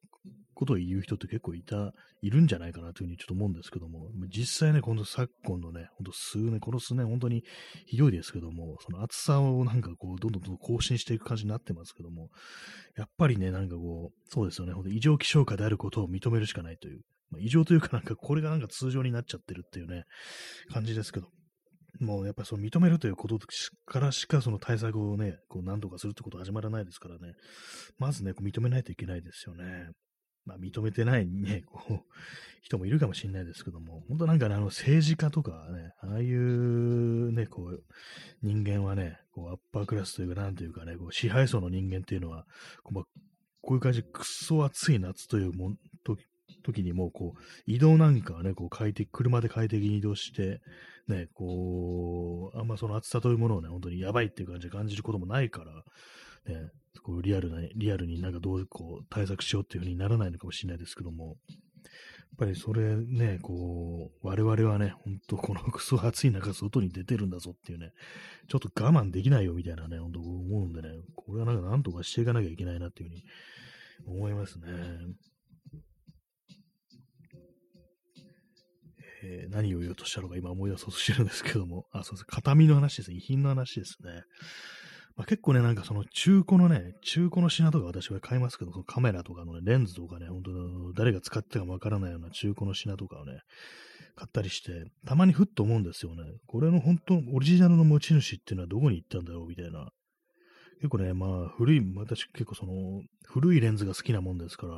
[0.54, 1.92] ことを言う人って結構いた、
[2.22, 7.44] いるんじゃないかなというふうにちょっと思うんですけども、実際ね、この昨今のね、ほんと数年、この数年本当に
[7.86, 12.30] ひどいですけども、その暑さをなんかこう、どんどんどん更新していく感じになってますけども、
[12.96, 17.00] やっぱりね、なんかこう、そうですよね、ほんと異常気象下であることを認めるしかないという、
[17.30, 20.04] まあ、異常というかなんかこれがなんか通常になっちゃってるっていうね、
[20.72, 21.28] 感じですけど、
[22.00, 23.38] もうやっぱりその認めるということ
[23.86, 27.34] からしかその対策をね、こう何とかするってことは始まらないですからね、
[27.98, 29.90] まずね、こう認めないといけないですよね。
[30.46, 32.00] まあ、認めてないね、こう、
[32.62, 37.82] 人もいるかもしれないですけども、本当なんかね、あの政治家とかね、ああいうね、こう、
[38.42, 42.46] 人間はね、こう、アッパークラスというか、なんというかね、こう、支配層の人間っていうのは、
[42.82, 43.04] こう、まあ、
[43.60, 46.16] こういう感じで、くっそ暑い夏というもん、と
[46.62, 50.60] 時にも、こう、移動なんかはね、こう、快適、車で快適に移動して、
[51.06, 55.84] ね、こう、あんまその暑さというものをね、本当にやばいっていう感じで感じることもないから、
[56.46, 56.70] ね、
[57.02, 61.36] こうリアルな、リアルになんかどうこう対策しようっていう風にならないのかもしれないですけども、
[62.34, 67.92] やっぱりそれね、こう、我々はね、ほんとこのクソ暑い中外に出てるんだぞっていうね、
[68.48, 73.24] ちょっと我慢できないよみたいなね、ほんと思うんでね、これはなんかなんとかしていかなきゃいけないなっていう風に
[74.06, 74.66] 思いますね。
[79.22, 82.24] え、何を言おうとしたのか今思い出そうとしてるんですけども、あ、そうです。
[82.26, 83.16] 形見の話ですね。
[83.16, 84.24] 遺品の話ですね。
[85.16, 93.40] まあ、結構ね、なんかその中古のね、中古の品とか私は買いますけど、そのカメラとかのね、レンズとかね、本当誰が使ってかわからないような中古の品とかをね、
[94.16, 96.22] 買ったりして、たまにふっと思うんですよね。
[96.46, 99.88] これの本当、オリジナルの持ち主っていうのはどこに行ったんだろうみたいな。
[100.78, 104.74] 結構ね、まあ、古い、私結構その、古いレンズが好きなもんですから、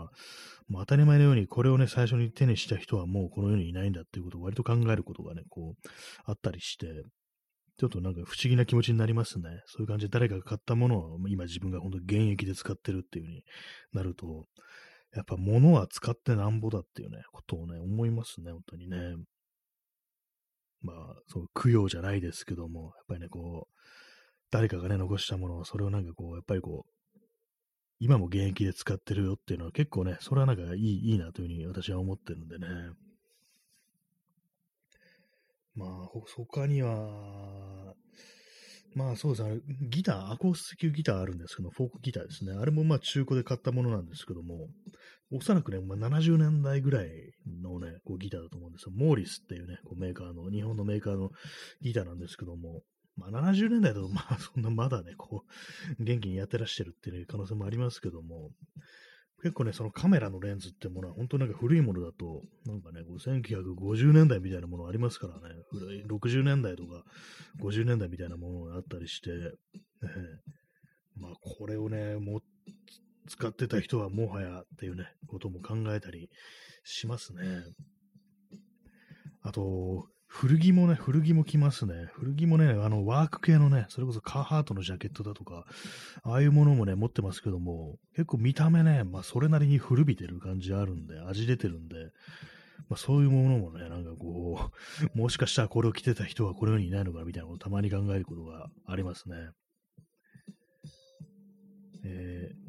[0.69, 5.89] まあ、当たり前のようにこれをね、最初に手にした人はもうこの世にいないんだっていうことを割と考えることがね、こう、
[6.25, 6.87] あったりして、
[7.79, 9.63] ちょっとなんか不思議な気持ちになりますね。
[9.67, 13.43] そういう感じで誰かが買ったものを今自分が本当現役で使ってるっていう風に
[13.93, 14.47] なると、
[15.15, 19.17] やっぱ物は使ってなんぼだっていうね、ことをね、思いますね、本当にね。
[20.83, 20.97] まあ、
[21.29, 23.81] そう、供養じゃないですけども、やっぱりね、こう、
[24.51, 27.21] 誰かがね、残したものを、それをなんかこう、やっぱりこう、
[27.99, 32.67] 今も現役で使ってるよっていうのは結構ね、それはなんかいい、いいなというふうに私は思ってるんでね。
[35.77, 35.89] まあ、
[36.37, 37.95] 他には、
[38.95, 39.61] まあそうですね、
[39.91, 42.53] ギター、アコースティックギターあるんですけど、フォークギターですね。
[42.59, 44.69] あれもまあ中古で買ったものなんですけども、
[45.31, 47.11] おそらくね、まあ、70年代ぐらい
[47.63, 48.93] のね、こうギターだと思うんですよ。
[48.97, 51.31] モーリスっていうね、こうメーカーの、日本のメーカーの
[51.83, 52.81] ギターなんですけども、
[53.17, 55.45] まあ70年代だとまあそんなまだね、こ
[55.99, 58.51] う、元気にやってらっしゃるっていう可能性もありますけども、
[59.43, 67.03] 結構ね、そのカメラのレンズってものは本当なんか古いものだと、なんかね、1950年代みたいなものありますからね、古い60年代とか
[67.61, 69.51] 50年代みたいなものがあったりして、ね、
[71.17, 72.41] まあこれをね、も
[73.29, 76.31] 使ってた人はもはやっていうね、ことも考えたり
[76.85, 77.43] しますね。
[79.43, 82.11] あと、古着もね、古着も着ますね。
[82.13, 85.65] 古着もね、あの、ワーク系のね、それこそカーハートのジャケットだとか、
[86.23, 91.97] ああいうものもね、持ってますけども、結構見た目ね、まあ、それなりに古びてる感じあるんで、味出てるんで、
[92.89, 94.71] まあ、そういうものもね、なんかこ
[95.15, 99.37] う、 もしかしたらこれを着てた人はこの世にいないのかみたいなことをたまに考えることがありますね。
[102.05, 102.66] えー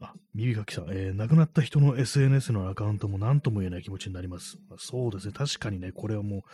[0.00, 4.58] あ、耳かきさん、えー、亡くなった人の SNS のアカウントも何とも言えない気持ちになります。
[4.78, 6.44] そうですね、確かにね、これはも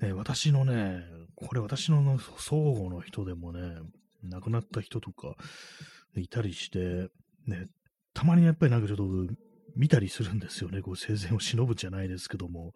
[0.00, 3.76] う、ね、私のね、これ私の相互の人でもね、
[4.22, 5.34] 亡くなった人とか
[6.16, 7.08] いたりして、
[7.46, 7.68] ね、
[8.14, 9.04] たまにやっぱりなんかちょっと
[9.74, 12.72] 見たりするんですよね、こう生前を忍ぶじゃないですけども、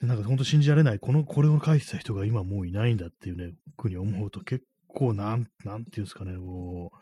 [0.00, 6.92] なんか本当信じられない、この、これを書いてた人が今もういないんだっていうね、ふうに思うと結構なん、なんていうんですかね、こ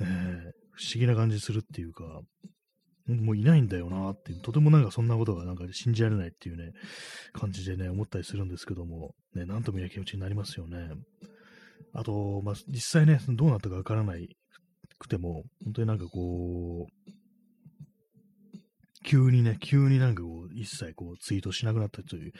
[0.00, 2.20] う、ね、不思議な感じするっていうか、
[3.08, 6.72] もういないんだよなって、とてもなんかそんなことがなんか信じられないっていうね、
[7.32, 10.90] 感じでね、思ったりするんですけども、ね、なんとも言えない気持ちになりますよね。
[11.92, 14.36] あと、まあ、実際ね、どうなったかわからない
[14.98, 17.10] くても、本当になんかこう、
[19.04, 22.32] 急にね、急になんかこう、一切こう、ツイートしなくなったという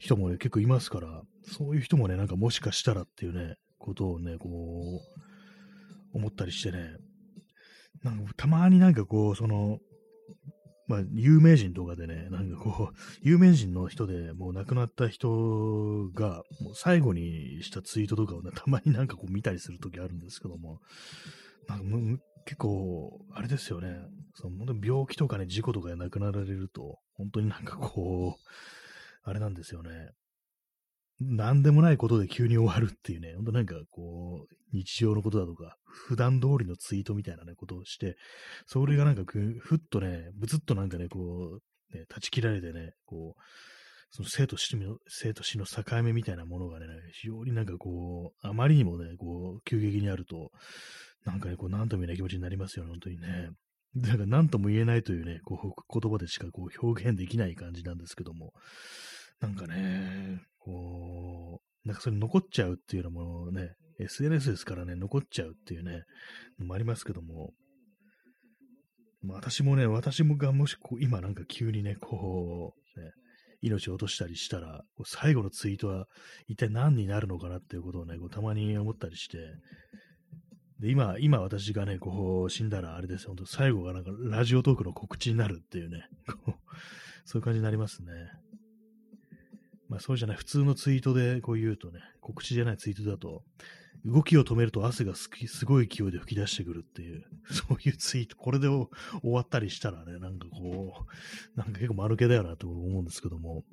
[0.00, 6.96] 人もね、結構いますから、そういう人もね、なんかもしかしたらっていうね、ことをね、こう、思ったりしてね、
[8.02, 9.78] なんかたまになんかこう、その、
[10.86, 20.80] まあ、有名人とかでね、なんかこう、有名人の人でもう亡くなった人が、もう最後にしたツイートとかをね、たまになんかこう見たりするときあるんですけども、
[21.68, 23.98] なんか結構、あれですよね、
[24.34, 28.48] その病気とかね、事故とかで亡くなられると、本当になんかこう、
[29.22, 29.90] あれなんですよね。
[31.20, 38.16] なんでもないことで急に終わるっていうね、ほんとなんかこう、日常のことだとか、普段通りのツイートみたいなね、ことをして、
[38.66, 41.60] それがなんかふっとね、ぶつっとなんかね、こ
[41.92, 43.40] う、ね、断ち切られてね、こう、
[44.10, 50.50] その生と死の、生と死の境目みたいなものがね、非常になんかこう、あまりにもね、こう、急激にあると、
[51.24, 53.50] なんかね、こう、なんとも言えない気持ちになりますよね、本当にね。
[53.96, 58.52] だから、なんとも言えないというね、こう、言葉でしかこう表現できない感じなんですけども、
[59.40, 66.04] なんかね、こう、なんかそれ残っちゃうっていうのもね、SNS ですからね、残っちゃうっていうね、
[66.58, 67.52] のもありますけども、
[69.22, 73.10] まあ、私もね、私もがもしこう今なんか急にね、こう、ね、
[73.60, 76.06] 命を落としたりしたら、最後のツイートは
[76.46, 79.38] 一体何になるのかなっていうことをね、こうたまに思ったりして、
[80.78, 86.04] で、今、今私がね、こう死んだらあれですよ、本当最後がなんかラジオトークの告知になるっていうね、
[86.44, 86.54] こう
[87.24, 88.12] そういう感じになりますね。
[89.88, 93.42] まあそうじゃない、普通のツイートでこう言うとね、告知じゃないツイートだと、
[94.04, 95.28] 動きを止めると汗がす
[95.64, 98.88] ごい勢いで吹き出してくるっていう、 そういうツイート、これで終
[99.22, 101.06] わったりしたらね、なんかこ
[101.54, 103.64] う、なんか結構丸けだよなと思うんですけども、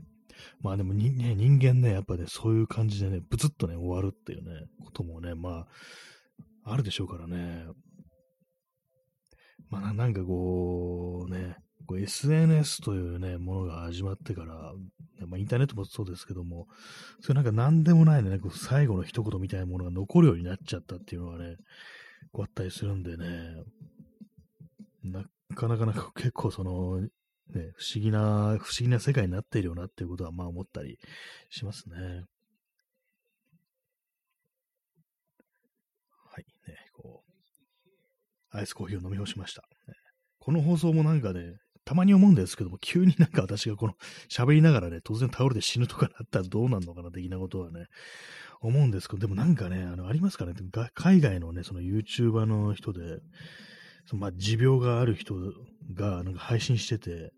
[0.61, 5.67] まあでも人,、ね、人間ね、やっぱね、そういう感じでね、ブツッとね、終わるっていうね、こともね、ま
[6.63, 7.67] あ、あるでしょうからね。
[9.69, 11.57] まあなんかこう、ね、
[11.93, 14.73] SNS というね、ものが始まってから、
[15.27, 16.67] まあ、インターネットもそうですけども、
[17.21, 21.57] それなんか何でもないね、こう最後の一言みたいなものが残るようになっちゃったっていうのがね、
[22.31, 23.25] こうあったりするんでね、
[25.03, 25.23] な
[25.55, 27.09] かなかなか結構その、ね、
[27.75, 30.97] 不思議な、不思議な世界になっているよなっていうことはまあ思ったり
[31.49, 31.95] しますね。
[36.31, 39.63] はい、ね、こう、アイスコーヒーを飲み干しました。
[40.39, 41.55] この放送もなんかね、
[41.85, 43.93] たまに思うんですけども、急になんか私がこの
[44.27, 47.85] 喋りながらね、突然倒れて死ぬとかなったらどうなんのかな、的なことはね、
[48.61, 50.53] 思うんですけど、でもなんかね、あの、ありますかね、
[50.95, 53.19] 海外のね、その YouTuber の人で、
[54.05, 55.35] そのまあ、持病がある人
[55.93, 57.31] がなんか配信してて、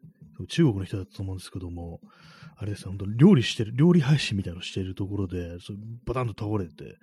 [0.48, 2.00] 中国の人だったと思うんですけども、
[2.60, 5.74] あれですよ、本当料理してる、料理配信みたいなのしてるところで、そ
[6.06, 6.98] バタンと倒れて、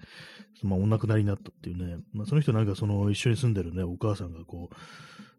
[0.62, 4.74] まあ、お亡くなりになったっていうね、まあ、その人なんかその一緒に住んでるね、お母さんがこう、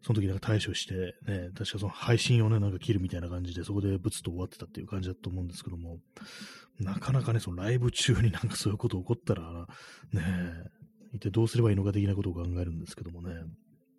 [0.02, 5.98] その時なんか対処して、ね、確かその配信をね、なんか切るみたいな感じで、そこでブツと終わってたっていう感じだと思うんですけども、
[6.78, 9.66] なかなかね、そのライブ中に なんかそういうこと起こったら、
[10.12, 10.22] ね、
[11.12, 13.34] 一体どうすればいいのか的なことを考えるんですけどもね、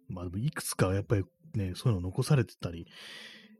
[0.07, 1.23] まあでもいくつかやっぱり
[1.53, 2.87] ね、そういうの残されてたり、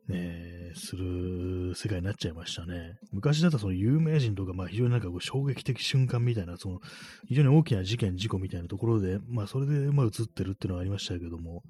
[0.07, 2.97] ね、する世界になっちゃいましたね。
[3.11, 6.79] 昔だったらその有名人とか、まあ非常になんかこう衝撃的瞬間みたいな、その
[7.27, 11.63] 非常に大きな事件、事故みたいなところで、まあそれでま映ってるっていうのはありましたけども、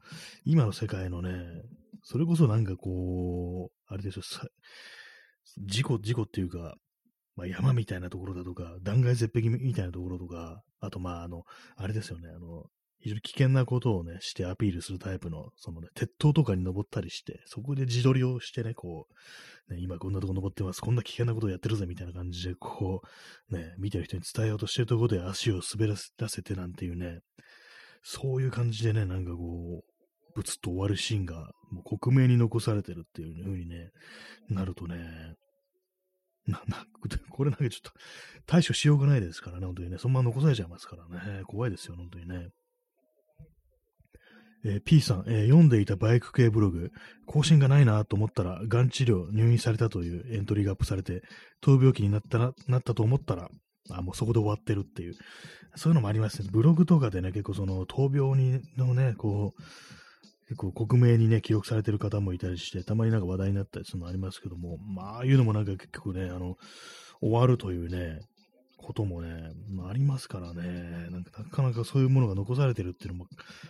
[0.46, 1.32] 今の世界のね、
[2.04, 4.22] それこそなんかこう、あれでしょ、
[5.66, 6.76] 事故、事故っていうか、
[7.36, 11.44] まあ、山みたいなところだとか、断崖絶壁みたいなところとか、あとまあ、あの、
[11.76, 12.66] あれですよね、あの、
[13.00, 19.08] 非常に危険なことをね、してアピールするタイプの、そのね、鉄塔とかに登ったりして、そこで自撮りをしてね、こ
[19.70, 23.02] う、ね、今こんなとこ登ってます、こんな危険なことをやってるぜ、みたいな感じで、こ
[23.50, 25.96] う、ね、見てる人に伝えようとしてるところで足を滑ら
[26.30, 27.20] せてなんていうね、
[28.04, 29.98] そういう感じでね、なんかこう、
[30.36, 33.92] ブツッと終わるシーンが、もう克明に残されてるっていう風にね、
[34.50, 35.36] なるとね、
[36.48, 36.86] な、 な、
[37.30, 37.92] これなんかちょっと
[38.46, 39.98] 対処しようがないですからね、本当にね。
[39.98, 41.44] そのまま残されちゃいますからね。
[41.46, 42.50] 怖いですよ、本当にね。
[44.66, 46.92] えー、P さん、えー、読んでいたバイク系ブログ、
[47.26, 51.22] 更新がないなと思ったら、がん治療、入院されたというエントリーがアップされて、
[51.62, 53.50] 闘病期になったな、なったと思ったら、
[53.90, 55.14] あ、もうそこで終わってるっていう。
[55.76, 56.50] そういうのもありますね。
[56.52, 59.62] ブログとかでね、結構その闘病にのね、こう、
[60.48, 66.56] 結構克明にね、記録されてる方もいたりして、たまになんか話題になったりするのありますけども、まあ、ああいうのもなんか結局ね、あの、
[67.22, 68.20] 終わるというね、
[68.88, 73.26] こともね、まあ、ありますからね、なんかなかなかそういうものが残されてるっていうのも、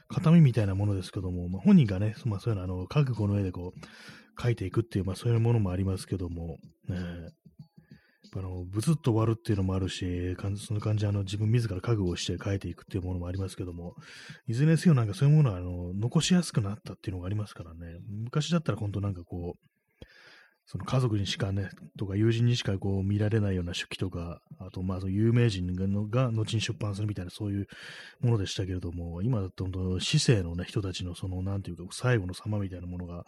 [0.10, 6.58] 形見みたいなものですけども、まあ、本人がね、まあ、そういうのあの、覚悟の上でこう、書いていくっていう、まあ、そういうものもありますけども、
[6.88, 6.98] ね、
[8.36, 13.96] あの、ブツッと終わるっていうのもあるし、その感じ、あの、自分自ら覚悟をして書いていくっていうものもありますけども、
[14.48, 19.77] いずれにせよなんかそういうものは、あの、残しやすくなったっていうのがありますからね、昔だったら本当なんかこう、
[20.70, 25.74] その家族にしかね、とか友人にしかこう見られないような手記とか、あとまあその有名人
[26.10, 27.68] が後に出版するみたいなそういう
[28.20, 33.26] ものでしたけれども、今だと本当市政のね、人たちのそのなんていうか最後の様みたいなものが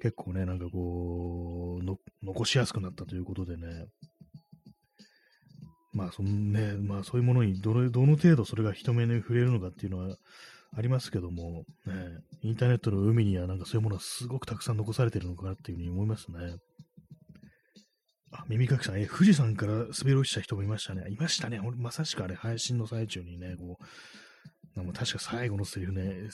[0.00, 3.86] 結構ね、なんかこう、残しやすくなったということでね、
[5.92, 10.16] まあそのね、まあそういうものにどのどの程度それが人目に触れるのかっていうのは
[10.76, 11.94] ありますけども、ね、
[12.42, 16.58] インターネットの海にはなんかそういうものがすごくたくさん残されてるのかなっていうふうに思いますね。
[18.30, 21.04] あ、耳かきさん、え、富士山から滑り落ちた人もいましたね。
[21.10, 21.60] いましたね。
[21.76, 23.84] まさしくあれ、配信の最中にね、こう、
[24.78, 26.28] なんか確か最後のセリフね、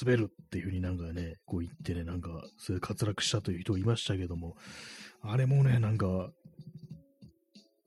[0.00, 4.56] 滑るっていうふうになんかね、こう言ってね、なんか、それ滑落したという人いましたけども、
[5.22, 6.30] あれもね、なんか、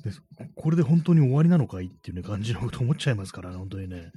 [0.04, 0.12] で
[0.56, 4.12] これで本当に終わりなのかいっていうね、感じのこと思っちゃいますからね、本当にね。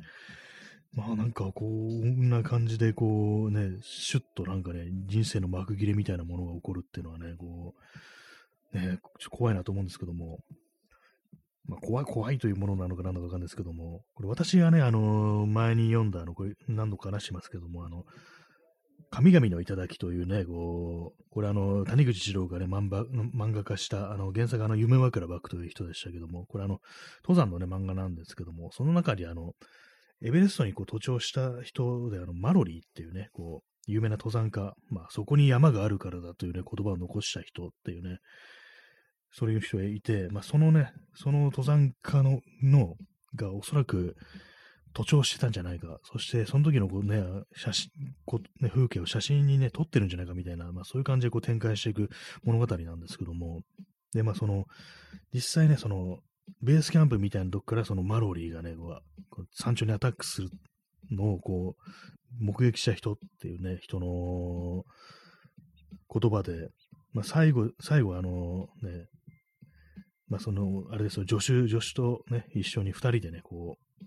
[0.95, 7.81] まあなんかこんな感じでこうね、シュッとなんかね、人生の幕切れみたいなものが起こるっていうのはね、こう、
[8.75, 10.39] ね、ちょ怖いなと思うんですけども、
[11.67, 18.05] まあ怖い、怖いというものなのか何だかわかんないですけども、これ私がね、あの、前に読んだ、あの、これ何度か話しますけども、あの、
[19.11, 26.81] 神々の頂というね、こう、これあの、谷口二郎がね、漫画化した、あの、原作あの、夢枕バックという人でしたけども、これあの、
[27.23, 29.53] 登山のね、漫画なんですけども、その中にあの、
[30.21, 38.19] エベレストにこう登頂した人で、あの、マロリーっていうね、こう、有名な登山家、まあ、そこに山があるからだというね、言葉を残した人っていうね、
[39.37, 42.95] そういう人がいて、まあ、そのね、その登山家の、の、
[43.35, 44.17] がおそらく、
[44.93, 45.99] 徒長してたんじゃないか。
[46.05, 47.21] そして、その時のこうね、
[47.57, 47.91] 写真、
[48.25, 52.09] こうね、風景を写真にね、撮ってるんじゃないかみたいな、まあそういう感じでこう展開していく
[52.45, 53.63] 物語なんですけども、
[54.13, 54.67] で、まあその、
[55.33, 56.19] 実際ね、その、
[56.63, 60.51] ベースキャンプみたいなとこからそのマロリーがね、こう山頂にアタックする
[61.11, 64.85] のをこう、目撃した人っていうね、人の
[66.09, 66.69] 言葉で、
[67.13, 69.09] まあ最後、最後あのね、
[70.29, 74.05] まあその、あれですよ、助手、助手とね、一緒に二人でね、こう、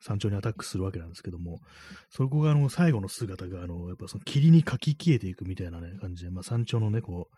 [0.00, 1.60] 山頂にアタックするわけなんですけども、
[2.10, 7.36] そこがあの最後の姿が、あの、やっぱその霧にかき消えていくみたいなね、感じで、まあ山頂のね、こう、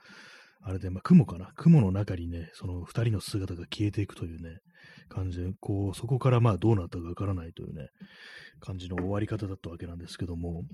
[0.63, 4.59] あれで、まあ雲かな、雲の中にね、その二人の姿が消えていくというね、
[5.09, 7.89] 感じで、こう、そこからまあどうなったかわからないというね、
[8.61, 10.65] 感じの終わり方だったわけなんですけども、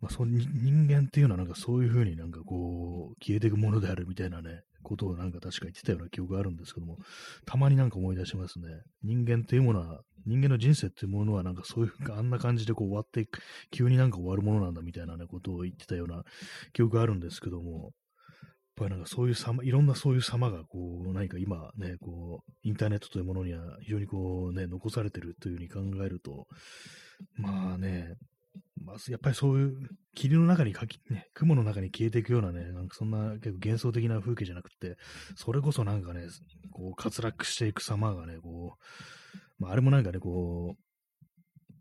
[0.00, 6.98] まあ、その人間っていうのはなんかそういう風になんかこう、消えていくものであるみたいなね、ことをなんか確か言ってたような記憶があるんですけども、
[7.44, 8.68] たまになんか思い出しますね。
[9.02, 13.28] 人間っていうものは、人間の人生っていうものはなんかそういう、 あんな感じでこう終わって、
[13.70, 16.24] 急になんか終わるものなんだみたいなね、ことを言ってたような
[16.72, 17.92] 記憶があるんですけども、やっ
[18.76, 26.48] ぱりなんかそういう様、いろんなそういう様が、こう、何か今ね、こう、インターネットというものには非常にこうね、残されてるというふうに考えると、
[27.36, 28.16] まあね、
[28.84, 34.96] まあ、やっぱりそういう霧の中にかき、ね、雲の中に消えていくようなね、なんかそんな結構幻想的な風景じゃなくて、
[35.36, 36.26] それこそなんかね、
[36.70, 40.84] こう滑落していく様がね、こう、まあ、あれもなんかね、こう、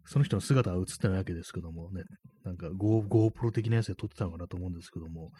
[0.05, 2.03] その人の姿は映ってないわけですけどもね、
[2.43, 5.31] なんか GoPro 的なやつで撮ってたのかなと思うんですけども、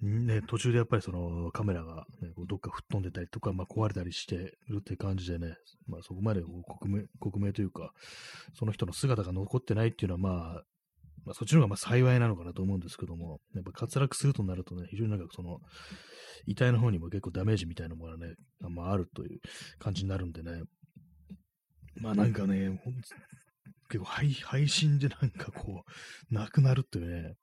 [0.00, 4.36] ね、途中でやっぱりそのカメラが、ね、こうどっか吹っ飛んでたりとか、まあ、壊れたりして
[4.68, 5.56] るって感じでね、
[5.88, 7.90] まあ、そこまでこう克明克明というか、
[8.56, 10.62] その人の姿が残ってないっていうのは、まあ、
[11.24, 15.58] まあ、そっちの方がまあ幸いなのかなと思うんですけども、やっぱ滑落するとなるとね、非常になんかその、
[16.46, 19.40] 遺体の方にも結構ダメージみたいなものがね、まあ、るという
[19.78, 20.62] 感じになるんでね、
[21.96, 22.80] まあなんかね、
[23.88, 25.84] 結構配配信でなんかこ
[26.30, 27.34] う、なくなるっていうね、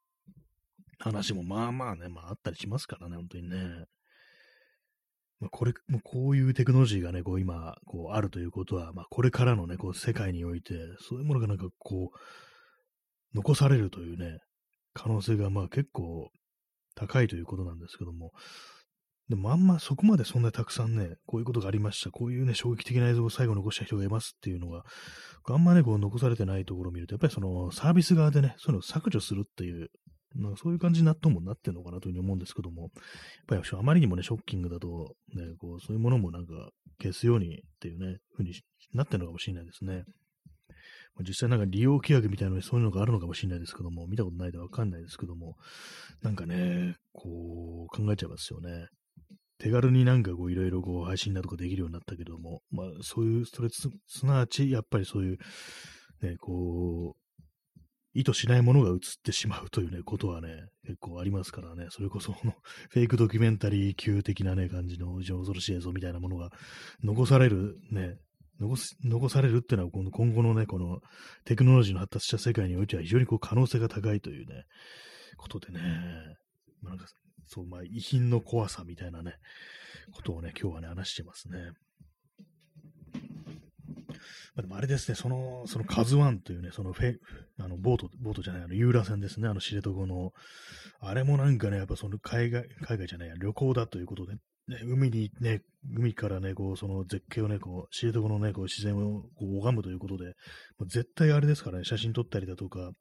[0.99, 3.85] 話もまあまあね、まああったりしますからね、本当にね。
[5.39, 12.17] まあ、これ、もうこういうテクノロジーがね、こう今、こうあるということは、まあこれからのね、こう世界において、そういうものがなんかこう、
[13.33, 14.39] 残されるというね、
[14.93, 16.29] 可能性がまあ結構
[16.95, 18.31] 高いということなんですけども、
[19.29, 24.83] でもあんまそこまでそんなにたくさんね、こういうことがありました、こういうね、衝撃的な映像を最後残した人がいますっていうのが、
[25.47, 29.89] あんまね、こう残されてないところを見ると、やっぱりそのサービス側でね、そういうのを削除するっていう、
[30.35, 32.91] なんかそういう感じになっともなってんのかなというふうに思うんですけども、やっ
[33.47, 36.53] ぱりあまりにもね、ショッキングだと、ね、こう、そういうものもなんか
[37.01, 38.53] 消すようにっていうね、ふうに
[38.93, 40.03] なってるのかもしれないですね。
[41.23, 45.55] 実際なんか利用規約みたいなのにそういうのがあるのかもしれないですけども、見たことないでわかんないですけども、
[46.21, 48.87] なんかね、こう考えちゃいますよね。
[49.59, 55.37] 手軽になんかこういろいろこう配信だとかできるようになったけども、まあそういう、それす、すなわちやっぱりそういう、
[56.23, 57.21] ね、こう、
[58.13, 62.33] 意図しないものが映ってしまうというね、ことはね、結構ありますからね、それこそ、
[62.89, 66.49] フェイクドキュメンタリー級的なね、感じの恐ろしい映像みたいなものが
[67.03, 68.17] 残されるね、
[68.61, 70.99] 残す、残されるっていうのは、今後のね、この
[71.45, 74.63] テクノロジーの発達した世界においては非常にこう可能性が高いというね、
[75.37, 75.79] ことでね、
[76.81, 77.05] まあ、なんか
[77.47, 79.33] そう、まあ、遺品の怖さみたいなね、
[80.13, 81.57] ことをね、今日はね、話してますね。
[84.55, 87.15] まあ、でもあれですね、その、そのカズワンというね、そのフェ、
[87.59, 90.31] あの、ボート、ボートじゃない、あの、ユーラ船ですね、あの、知床の、
[90.99, 94.35] あれもなんかね、やっぱその海外、海外じゃないや、旅行だということで、
[94.71, 95.61] ね、海にね、
[95.93, 102.91] 海からね、こう、その絶景をね、こう、知床のね、こう、自然をこう拝むということで、もう絶対あれですからね、写真撮ったりだとか、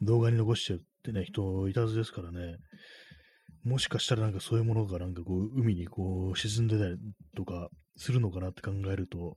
[0.00, 2.56] 動画に残しちゃってね、人いたずですからね、
[3.64, 6.96] もしかしたらなんかそういうものがなんかこう、海にこう、沈んでたり
[7.36, 9.36] とかするのかなって考えると、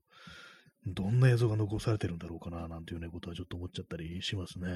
[0.86, 4.68] どんな映像が残されてるんだろうかな、なんていうね、ことはちょっと思っちゃったりしますね。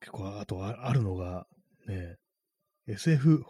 [0.00, 1.46] 結構、あとあるのが、
[1.86, 2.16] ね、
[2.88, 3.42] SF、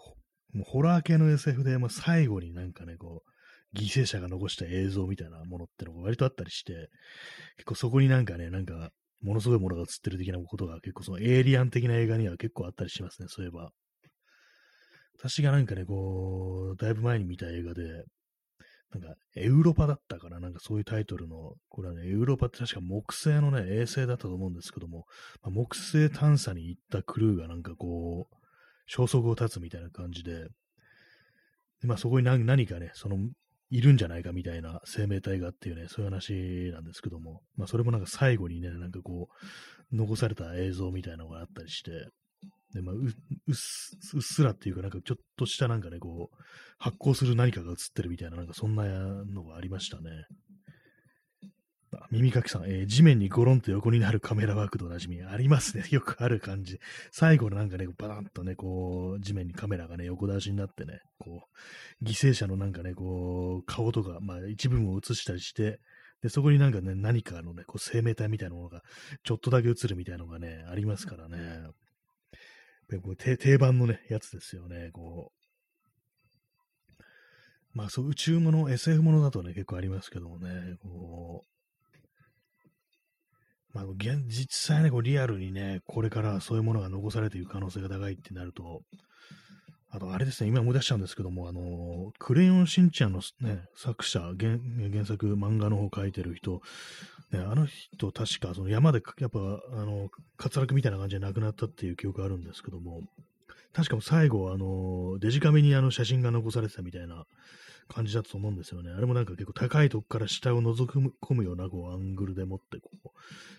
[0.52, 6.90] もうホラー系の SF で、まあ、最後になんかね、こう、犠牲者が残した映像みたいなものってのが割とあったりして、
[7.56, 8.90] 結構そこになんかね、なんか、
[9.22, 13.70] ものすごいものが映ってる的なことが結構そのエイリアン的な映画には結構あったりしますね、そういえば。
[15.18, 18.04] 私がなんかね、こう、だいぶ前に見た映画で、
[18.92, 25.06] なんか、エウロパだったかななんかそういうタイトルの、これはね、エウロパって確か木星のね、衛星だったと思うんですけども、
[25.42, 28.36] まあ、木星探査に行ったクルーがなんかこう、
[28.86, 30.48] 消息を絶つみたいな感じで、
[31.80, 33.18] でまあそこに何何かね、その、
[33.68, 39.28] いるんじゃないかみたいな生命体がっていうね、そういう話なんですけども、まあそれもなんか最後にね、なんかこ
[39.92, 42.08] う、残された映像みたいなのがあったりして、
[42.74, 43.08] で、まあう、
[43.50, 46.36] っすらっていうか、なんかちょっとしたなんかね、こう、
[46.78, 50.26] 発光する何かが映ってるみたいな、なんかそんなのがありましたね。
[52.10, 55.22] 耳かきさん、えー、地面にゴロンと横になるカメラワークとおなじみ。
[55.22, 55.84] ありますね。
[55.90, 56.78] よくある感じ。
[57.10, 61.42] 最後のなんかね、バタンとね、こう、地面にカメラがね、横出しになってね、こ
[62.00, 65.80] う、犠牲者のなんかね、こう、顔とか、まあ一部分を映したりして、
[66.22, 68.82] で、そこになんかね、何かのね、こう、生命体みたいなものが、
[69.22, 71.68] ちょっとだけ映るみたいなのがね、ありますからね。
[72.88, 77.02] でこう定番のね、やつですよね、こう。
[77.72, 81.55] まあ、そう、宇宙もの、SF ものだとね、結構ありますけどもね、こう、
[83.76, 88.80] まあ、現実際ね、こうリアルにね、これからそういうものが残されていく可能性が高いってなると、
[89.90, 94.58] あと、あれですね、今思い出しちゃうんですけども、あの、クレヨンしんちゃんのね、作者、原
[94.90, 96.62] 原作、漫画の方書いてる人、
[97.32, 99.42] ね、あの人、確か、その山で、やっぱ、あ
[99.84, 100.08] の、
[100.42, 103.02] 滑落みたいな感じで亡くなったっていう記憶があるんですけども、
[103.74, 107.26] 確か最後、あの、デジカメにあの写真が残されてたみたいな
[107.88, 108.90] 感じだと思うんですよね。
[108.90, 113.08] あれもなんか結構高いとこから下を覗き込むようなこうアングルでもってこう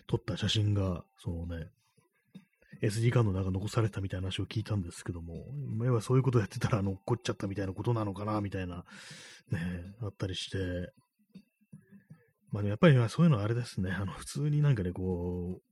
[0.06, 1.68] 撮った写真が、そのね、
[2.82, 8.84] SD カードの中残されたみたいな話を聞いたんですけども、前はそういうことやってたら、あの、落っこっちゃったみたいなことなのかな、みたいな、
[9.50, 10.92] ね、あったりして、
[12.52, 15.67] まあ、ね、やっぱりそういうのはあれですね、あの、普通になんかね、こう、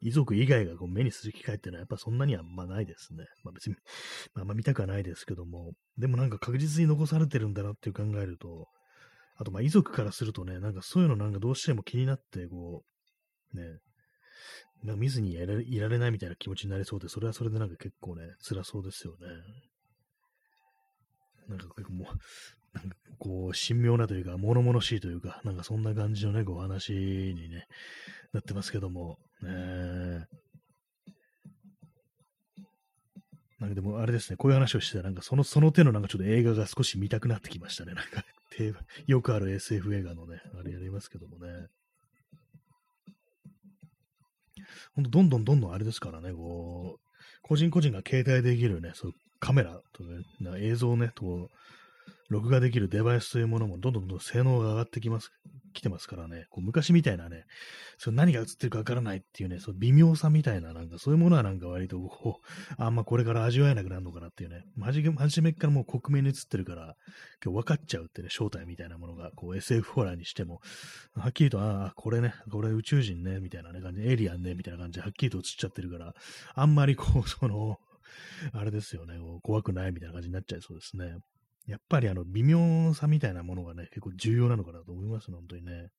[0.00, 3.26] 遺族以外がこう目にする機会っていうのはやっぱそんなにはまないですね。
[3.44, 3.76] まあ別に、
[4.34, 8.68] まあ、ま見たくはないですけども、でもなんか確実に残されてるんだなっていう考えると、
[9.36, 12.84] あとまあ遺族からするとね、なんかそういうのなんかどうしても気になって、こ
[13.52, 13.78] う、ね、
[14.82, 19.26] なんか見ずにいられいられないみたいな気持ちになりそうで、それはそれでなんか結構ね、辛そうですよね。
[21.48, 27.66] なんか結構もう、なんかこう、神妙なというか、物々しいというか、なんかそんな感じのね、こう話にね、
[28.32, 30.26] なってますけども、ね
[33.60, 37.92] なんかでもあれですね、こういう話をしてたら、なんかその、その手のなんかちょっと映画が少し見たくなってきましたね。
[37.92, 38.24] なんか、
[39.06, 41.66] よくある SF 映画のね、あれやりますけどもね。
[44.94, 47.10] ほんと、どんどんどんどんあれですからね、こう、
[47.42, 51.56] 個人個人が携帯できるね、そうカメラとか、映像をね、こう、
[52.30, 55.32] 録画できるデバイスというものもどんどんどん性能が上がってきます、
[55.72, 57.44] 来てますからね、こう昔みたいなね、
[57.98, 64.62] そ何が映ってるかわからないっていうね、その微妙さみたいな、なんかそういうものはなんか割とこう、あんまこれから味わえなくなるのかなっていうね、
[65.18, 66.94] 初めからもう克明に映ってるから、
[67.44, 70.60] 今日分かっちゃうってね、正体みたいなものが、こう SF ホラーにしても、
[71.16, 76.14] はっきりと、ああ、これね、これ宇宙人ね、みたいなね、感じエイリアンね、みたいな感じではっきりと映っちゃってるから、
[76.54, 77.78] あんまりこう、その、
[78.52, 81.16] あれですよね、怖くないみたいな感じになっちゃいそうですね。
[81.70, 85.90] やっぱりあの、微妙さみたいなものがね、結構重要なのかなと思いますね、本当にね。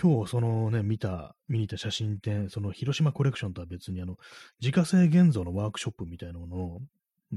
[0.00, 4.16] 今日そのね、見た、見に行った写真展、その広島コレクションとは別にあの、
[4.58, 6.80] 自家製現像のワークショップみたいなものを、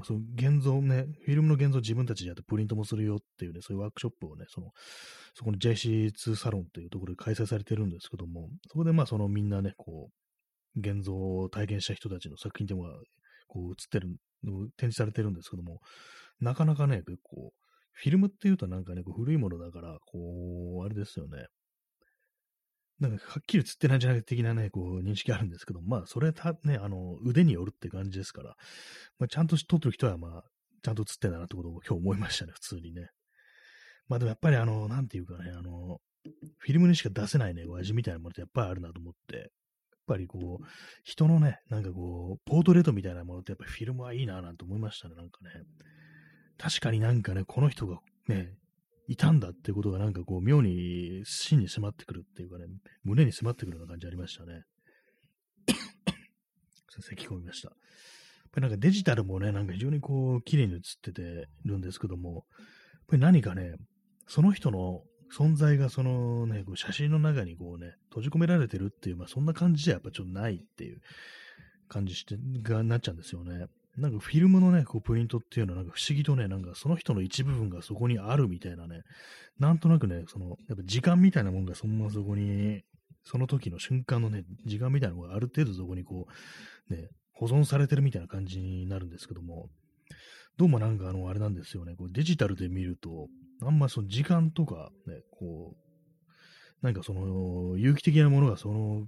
[0.05, 4.71] その現像ね、フィルムの現像自分たちでやってプリントもするよっていうね、そういうワークショップをね、その、
[5.35, 10.09] そこの JC2 サロンというところで開催されてるんですけども、そこでまあそのみんなね、こ
[10.75, 12.85] う、現像を体験した人たちの作品でも
[13.47, 14.15] こう映ってる、
[14.77, 15.81] 展示されてるんですけども、
[16.41, 17.53] なかなかね、結構、
[17.93, 21.45] フィルムっていうとなんかね、こう古いものだから、こう、あれですよね。
[22.99, 28.55] なんかはっきり映ってないんじゃない的なね、こう認識あるんですけど、まあ、それはね、あの、腕によるって感じですから、
[29.17, 30.43] まあ、ちゃんと撮ってる人は、まあ、
[30.83, 33.09] ちゃんと映ってんだなってことを今日思いましたね、普通にね。
[34.07, 35.99] まあでもやっぱりあの、なんていうかね、あの、
[36.59, 39.47] フィルムにしか出せないね、味みたいなものってやっぱりあるなと思って、やっ
[40.07, 40.65] ぱりこう、
[41.03, 45.51] 人のね、なんかこう、ポートレートみたいなものってやっぱりフィルムはいいななんて思いましたね、なんかね。
[46.57, 48.53] 確かになんかね、この人がね、
[49.07, 52.65] いたんだってことがなんかこう、妙に芯に迫ってくるっていうかね、
[53.03, 54.63] 胸に迫ってくるような感じありましたね。
[57.01, 57.69] 咳込みました。
[57.69, 57.77] やっ
[58.51, 62.43] ぱりなんかデジタルもね、なんか非常にこう、綺麗に映っててるんですけども、やっ
[63.07, 63.75] ぱり何かね、
[64.27, 65.03] その人の
[65.35, 71.01] 存在がそのね、こう写真の中にこうね、閉じ込められてるっていう、まあそんな感じじゃやっぱちょっとないっていう
[71.87, 73.67] 感じして、がなっちゃうんですよね。
[73.97, 79.01] なんかフィルムのね、こうプリントっていうのはなんか不思議とね、なんかその人の一部分がそこにあるみたいなね、
[79.59, 82.81] なんとなくね、その、やっぱ時間みたいなもんがそのままそこに、
[83.23, 86.25] その時の瞬間のね、時間みたいなのがある程度そこにこ
[86.89, 89.67] う、ね、保存されてるみたいな感じになるんですけども、
[90.57, 93.27] どうもなんかあの、あれなんですよね、こうデジタルで見ると、
[93.61, 99.05] あんまその時間とかね、こう、なんかその、有機的なものがその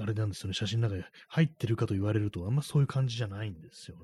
[0.00, 4.02] あれなんですよね、写真の中に入ってるかと言われると、あんまそういう感じじゃないんですよね。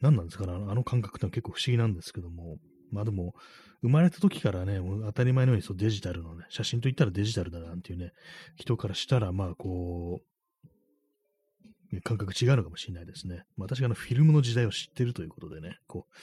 [0.00, 2.58] 何なんですかね、あの感覚ってのは結構不思議なんですけども、
[2.90, 3.34] まあでも、
[3.82, 8.12] 生まれた時からね、当たり前のようにそうデジタルのね、写真といったらデジタルだなんていうね、
[8.56, 13.44] 人からしたら、まあこう、感覚違うのかもしれないですね。
[13.56, 16.14] まあ、私があのフィルムの時代を知ってるということでね、こう、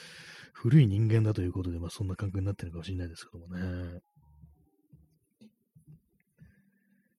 [0.53, 4.01] 古い人間だということで、まあそんな感覚になってるかもしれないですけどもね。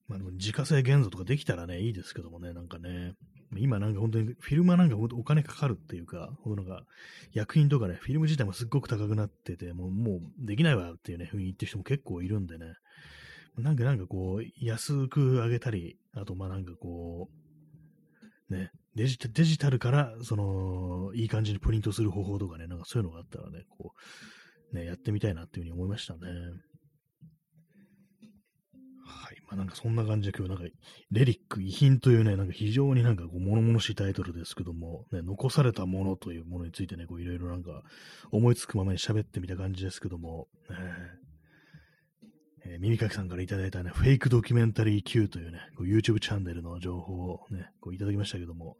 [0.09, 3.15] まあでも自家製現像とかできたらね、いいですけどもね、なんかね、
[3.57, 6.85] 今なんか本当にフィルムはなんかお金かかるっていうか、なんか
[7.33, 12.75] 薬品とかね、フィルム自体もすっごく高くなってて、もうもうできないわっていうね、ふうに言ってる人も結構いるんでね、
[13.59, 23.93] なんかなんかこう、安く上げたり、あとまあなんかこう、ね、デジデジタルから、その、いい感じにプリントする方法とかね、なんかそういうのがあったらね、こ
[24.73, 26.21] う、ね、やってみたいなっていうふうに思いましたね。
[29.15, 29.41] はい。
[29.47, 30.65] まあなんかそんな感じで今日なんか、
[31.11, 37.83] レリック遺品というね、なんか非常になんかこう物々しいタイトルですけども、ね、残されたものというものについてね、こういろいろなんか
[38.33, 40.49] 思いつくままに喋ってみた感じですけども、
[42.67, 48.77] えー、耳かきさんからいただいたね、フェイクドキュメンタリー Q というね、う YouTube チャンネルの情報をね、こういただきましたけども、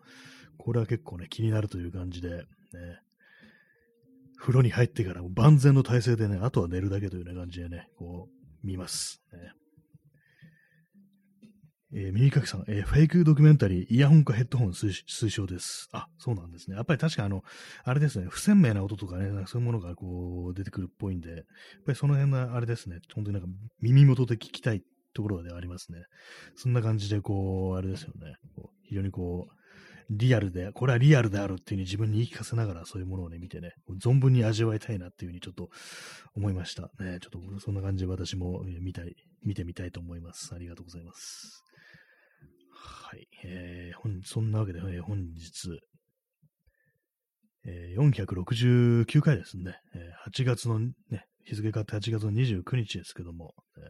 [0.59, 2.45] これは結構ね、気になるという感じで、ね、
[4.39, 9.23] 風呂に入ってから万全の体勢でね、あとは寝るだけというような感じでね、こう、見ます。
[9.33, 9.53] ね
[11.97, 15.89] えー、耳かきさん、えー、フェイクドキュメンタリー、イヤホンかヘッドホン推奨です。
[15.93, 16.75] あ、そうなんですね。
[16.75, 17.45] やっぱり確かあの、
[17.85, 21.43] あれですね、不鮮明な音とかね、かそういうものがこう出てくるっぽいんで、やっ
[21.87, 23.49] ぱりその辺のあれですね、本当になんか
[23.81, 24.83] 耳元で聞きたい
[25.15, 26.03] ところではありますね。
[26.57, 29.53] そんな感じでこう、あれですよね、こう非常にこう、
[30.11, 33.73] リアルで、これはリアルであるっていうふうに自分に言い聞かせながらそういうものをね、見てね、
[34.03, 35.69] 存分に味わいたいなっていうふうにちょっと
[36.35, 36.91] 思いました。
[36.99, 39.15] ね、ちょっとそんな感じで私も見たい、
[39.45, 40.55] 見てみたいと思います。
[40.55, 41.64] ありがとうございます。
[42.85, 43.27] はい。
[43.45, 45.81] えー、本そんなわけで、えー、本日、
[47.67, 50.93] えー、469回ですね、えー、8月のね、
[51.45, 53.85] 日付変わって8月の29日ですけども、えー、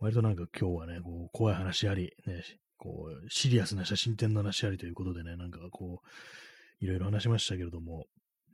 [0.00, 2.42] 割となんか今日はね、こう怖い話あり、ね、
[2.78, 8.06] こう、シリアスな写真展の話ありということでね、なんかこう、いろいろ話しましたけれども、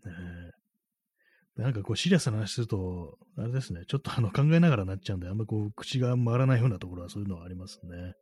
[0.07, 8.15] えー、なんかこう、シリアスな話すると、あれですね、ちょっとあの考えながらなっちゃうんで、あんまこう、口が回らないようなところはそういうのはありますね。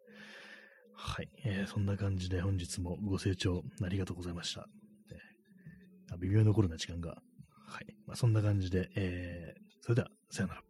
[1.05, 4.66] はい、えー、そんな感じで本日もご清聴ありがとうございました。
[5.11, 7.11] えー、微妙に残るな時間が。
[7.11, 7.86] はい。
[8.07, 10.62] まあ、そんな感じで、えー、それでは、さよなら。